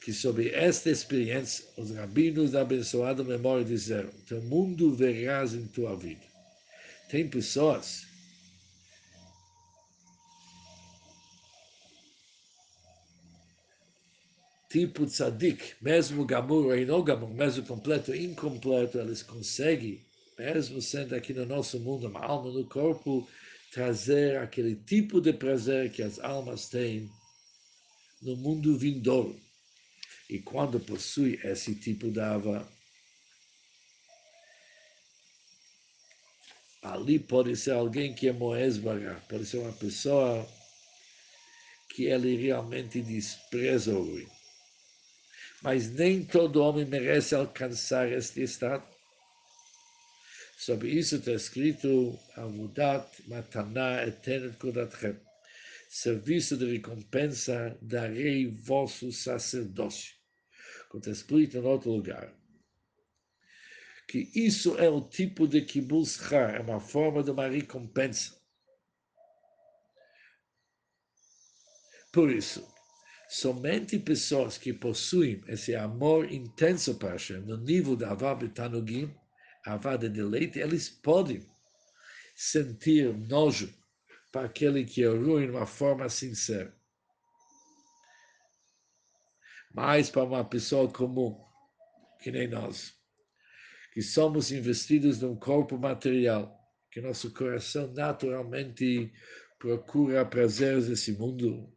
Que 0.00 0.12
sobre 0.12 0.50
esta 0.50 0.88
experiência, 0.88 1.64
os 1.76 1.90
rabinos 1.90 2.52
da 2.52 2.62
abençoada 2.62 3.24
memória 3.24 3.64
disseram: 3.64 4.10
Teu 4.26 4.40
mundo 4.42 4.94
verás 4.94 5.52
em 5.52 5.66
tua 5.66 5.96
vida. 5.96 6.28
Tem 7.08 7.28
pessoas 7.28 8.06
tipo 14.68 15.06
tzadik, 15.06 15.76
mesmo 15.80 16.24
gamur 16.26 16.76
e 16.76 16.84
não 16.84 17.02
gamur, 17.02 17.30
mesmo 17.30 17.64
completo 17.64 18.14
incompleto, 18.14 18.98
eles 18.98 19.22
conseguem, 19.22 20.06
mesmo 20.38 20.82
sendo 20.82 21.14
aqui 21.14 21.32
no 21.32 21.46
nosso 21.46 21.80
mundo, 21.80 22.08
uma 22.08 22.20
alma 22.20 22.52
no 22.52 22.68
corpo, 22.68 23.26
trazer 23.72 24.36
aquele 24.36 24.76
tipo 24.76 25.20
de 25.20 25.32
prazer 25.32 25.90
que 25.90 26.02
as 26.02 26.18
almas 26.18 26.68
têm 26.68 27.08
no 28.20 28.36
mundo 28.36 28.76
vindouro. 28.76 29.40
E 30.28 30.38
quando 30.38 30.78
possui 30.78 31.40
esse 31.42 31.74
tipo 31.74 32.10
de 32.10 32.20
ava, 32.20 32.68
ali 36.88 37.18
pode 37.18 37.54
ser 37.54 37.72
alguém 37.72 38.14
que 38.14 38.28
é 38.28 38.32
moesbaga, 38.32 39.22
pode 39.28 39.44
ser 39.44 39.58
uma 39.58 39.72
pessoa 39.72 40.48
que 41.90 42.04
ele 42.04 42.36
realmente 42.36 43.02
despreza 43.02 43.92
o 43.92 44.02
ruim. 44.02 44.28
Mas 45.62 45.90
nem 45.90 46.24
todo 46.24 46.62
homem 46.62 46.86
merece 46.86 47.34
alcançar 47.34 48.10
este 48.10 48.42
estado. 48.42 48.84
Sobre 50.56 50.88
isso 50.90 51.16
está 51.16 51.32
escrito 51.32 52.18
Avudat 52.36 53.06
Mataná 53.26 54.06
Etenet 54.06 54.56
Kodatchem. 54.56 55.16
Serviço 55.90 56.56
de 56.56 56.72
recompensa 56.72 57.76
darei 57.82 58.46
vosso 58.46 59.10
sacerdócio. 59.12 60.14
Como 60.88 61.00
está 61.00 61.10
escrito 61.10 61.56
em 61.56 61.62
outro 61.62 61.90
lugar 61.90 62.37
que 64.08 64.30
isso 64.34 64.78
é 64.78 64.88
o 64.88 65.02
tipo 65.02 65.46
de 65.46 65.60
kibbutz 65.60 66.16
char, 66.16 66.54
é 66.54 66.60
uma 66.60 66.80
forma 66.80 67.22
de 67.22 67.30
uma 67.30 67.46
recompensa. 67.46 68.34
Por 72.10 72.30
isso, 72.30 72.66
somente 73.28 73.98
pessoas 73.98 74.56
que 74.56 74.72
possuem 74.72 75.42
esse 75.46 75.76
amor 75.76 76.32
intenso 76.32 76.94
para 76.94 77.12
Hashem, 77.12 77.42
no 77.42 77.58
nível 77.58 77.94
da 77.94 78.12
Avá 78.12 78.34
Betanugim, 78.34 79.14
Avá 79.66 79.98
de 79.98 80.08
deleite, 80.08 80.58
eles 80.58 80.88
podem 80.88 81.46
sentir 82.34 83.14
nojo 83.14 83.74
para 84.32 84.46
aquele 84.46 84.86
que 84.86 85.04
é 85.04 85.08
ruim 85.08 85.44
de 85.44 85.50
uma 85.50 85.66
forma 85.66 86.08
sincera. 86.08 86.74
Mas 89.74 90.08
para 90.08 90.24
uma 90.24 90.44
pessoa 90.44 90.90
comum, 90.90 91.38
que 92.22 92.30
nem 92.30 92.48
nós, 92.48 92.97
que 93.98 94.02
somos 94.02 94.52
investidos 94.52 95.20
num 95.20 95.34
corpo 95.34 95.76
material, 95.76 96.56
que 96.88 97.00
nosso 97.00 97.34
coração 97.34 97.92
naturalmente 97.92 99.12
procura 99.58 100.24
prazeres 100.24 100.86
desse 100.86 101.10
mundo, 101.18 101.68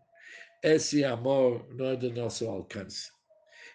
esse 0.64 1.04
amor 1.04 1.68
não 1.74 1.88
é 1.88 1.96
do 1.96 2.14
nosso 2.14 2.48
alcance. 2.48 3.10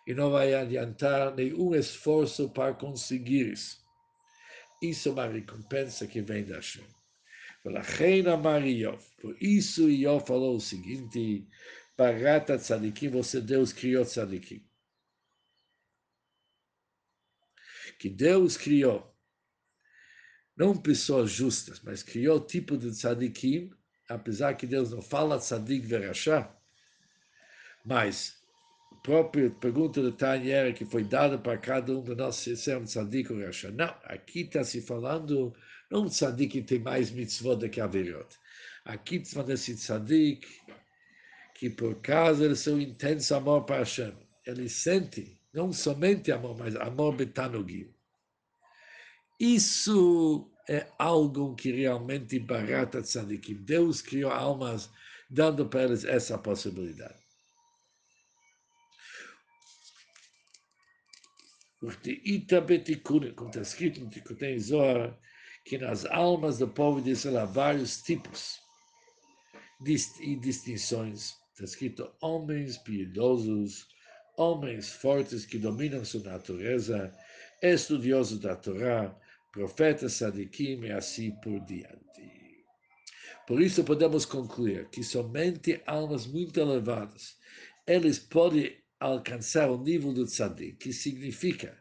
E 0.06 0.14
não 0.14 0.30
vai 0.30 0.54
adiantar 0.54 1.34
nenhum 1.34 1.74
esforço 1.74 2.48
para 2.50 2.72
conseguir 2.72 3.52
isso. 3.52 3.78
Isso 4.80 5.08
é 5.08 5.12
uma 5.12 5.26
recompensa 5.26 6.06
que 6.06 6.22
vem 6.22 6.44
da 6.44 6.54
Hashem. 6.54 6.84
Por 9.20 9.36
isso 9.40 9.90
Iov 9.90 10.24
falou 10.24 10.54
o 10.54 10.60
seguinte, 10.60 11.48
Barata 11.98 12.56
tzadikim, 12.56 13.08
você 13.08 13.40
Deus 13.40 13.72
criou 13.72 14.04
tzadikim. 14.04 14.64
Que 17.98 18.08
Deus 18.08 18.56
criou, 18.56 19.14
não 20.56 20.74
pessoas 20.74 21.30
justas, 21.30 21.80
mas 21.84 22.02
criou 22.02 22.40
tipo 22.40 22.76
de 22.76 22.90
tzadikim, 22.90 23.70
apesar 24.08 24.54
que 24.54 24.66
Deus 24.66 24.90
não 24.90 25.02
fala 25.02 25.38
tzadik 25.38 25.86
verachá, 25.86 26.54
mas 27.84 28.36
a 28.92 28.96
própria 28.96 29.50
pergunta 29.50 30.00
do 30.00 30.12
Tanya 30.12 30.72
que 30.72 30.84
foi 30.84 31.04
dada 31.04 31.38
para 31.38 31.58
cada 31.58 31.92
um 31.96 32.02
de 32.02 32.14
nós 32.14 32.36
se 32.36 32.56
ser 32.56 32.78
um 32.78 32.84
tzadik 32.84 33.30
ou 33.30 33.38
verachá. 33.38 33.70
Não, 33.70 33.94
aqui 34.04 34.40
está 34.40 34.64
se 34.64 34.80
falando 34.80 35.54
não 35.90 36.04
um 36.04 36.08
tzadik 36.08 36.52
que 36.52 36.62
tem 36.62 36.78
mais 36.78 37.10
mitzvot 37.10 37.56
do 37.56 37.68
que 37.68 37.80
Averot. 37.80 38.36
Aqui 38.84 39.16
está 39.16 39.34
falando 39.34 39.48
desse 39.48 39.74
tzadik 39.74 40.46
que 41.54 41.70
por 41.70 42.00
causa 42.00 42.48
do 42.48 42.56
seu 42.56 42.80
intenso 42.80 43.34
amor 43.34 43.64
para 43.64 43.78
Hashem, 43.78 44.12
ele 44.44 44.68
sente 44.68 45.40
não 45.56 45.72
somente 45.72 46.30
amor, 46.30 46.54
mas 46.58 46.76
amor 46.76 47.16
betanogim. 47.16 47.90
Isso 49.40 50.52
é 50.68 50.86
algo 50.98 51.54
que 51.54 51.72
realmente 51.72 52.38
barata 52.38 53.00
tzadikim. 53.00 53.64
Deus 53.64 54.02
criou 54.02 54.30
almas 54.30 54.90
dando 55.30 55.66
para 55.66 55.84
eles 55.84 56.04
essa 56.04 56.36
possibilidade. 56.36 57.18
Porque 61.80 62.20
Ita 62.24 62.60
Betikun, 62.60 63.32
como 63.34 63.48
está 63.48 63.62
escrito 63.62 64.00
no 64.00 64.10
Tikutei 64.10 64.58
Zohar, 64.58 65.18
que 65.64 65.78
nas 65.78 66.04
almas 66.06 66.58
do 66.58 66.68
povo 66.68 67.00
de 67.00 67.10
Israel 67.10 67.38
há 67.38 67.44
vários 67.46 68.02
tipos 68.02 68.60
e 70.20 70.36
distinções. 70.36 71.34
Está 71.52 71.64
escrito 71.64 72.14
homens 72.20 72.76
piedosos, 72.78 73.86
homens 74.36 74.90
fortes 74.90 75.46
que 75.46 75.58
dominam 75.58 76.04
sua 76.04 76.22
natureza, 76.22 77.12
estudiosos 77.62 78.38
da 78.38 78.54
Torá, 78.54 79.14
profetas 79.52 80.14
sadikim 80.14 80.84
e 80.84 80.92
assim 80.92 81.30
por 81.42 81.60
diante. 81.60 82.66
Por 83.46 83.62
isso 83.62 83.84
podemos 83.84 84.24
concluir 84.24 84.88
que 84.88 85.02
somente 85.02 85.80
almas 85.86 86.26
muito 86.26 86.60
elevadas, 86.60 87.36
eles 87.86 88.18
podem 88.18 88.76
alcançar 88.98 89.70
o 89.70 89.78
nível 89.78 90.12
do 90.12 90.24
tzadik, 90.24 90.76
que 90.76 90.92
significa 90.92 91.78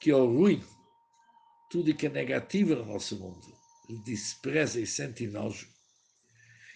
que 0.00 0.12
o 0.12 0.26
ruim 0.26 0.62
tudo 1.70 1.94
que 1.94 2.06
é 2.06 2.10
negativo 2.10 2.74
no 2.74 2.86
nosso 2.86 3.18
mundo. 3.18 3.46
Despreza 4.04 4.80
e 4.80 4.86
sente 4.86 5.26
nojo. 5.26 5.68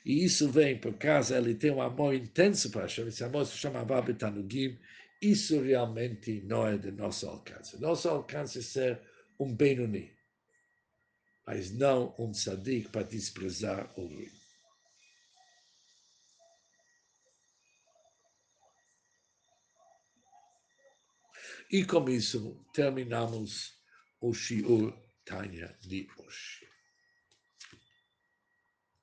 E 0.05 0.25
isso 0.25 0.51
vem 0.51 0.79
por 0.79 0.95
causa, 0.95 1.37
ele 1.37 1.55
tem 1.55 1.71
um 1.71 1.83
amor 1.83 2.15
intenso 2.15 2.71
para 2.71 2.83
Hashem. 2.83 3.09
Esse 3.09 3.25
amor 3.25 3.47
se 3.47 3.57
chama 3.57 3.85
Babetanugim. 3.85 4.79
Isso 5.21 5.61
realmente 5.61 6.41
não 6.43 6.67
é 6.67 6.79
de 6.79 6.91
nosso 6.91 7.29
alcance. 7.29 7.81
Nosso 7.81 8.09
alcance 8.09 8.59
é 8.59 8.63
ser 8.63 9.01
um 9.39 9.55
Benoni, 9.55 10.11
mas 11.47 11.71
não 11.71 12.15
um 12.19 12.31
tzadik 12.31 12.89
para 12.89 13.03
desprezar 13.03 13.93
o 13.99 14.07
ruim. 14.07 14.31
E 21.71 21.85
com 21.85 22.09
isso 22.09 22.67
terminamos 22.73 23.79
o 24.21 24.35
Shiur 24.35 24.93
Tanya 25.25 25.79
de 25.81 26.09
hoje. 26.19 26.60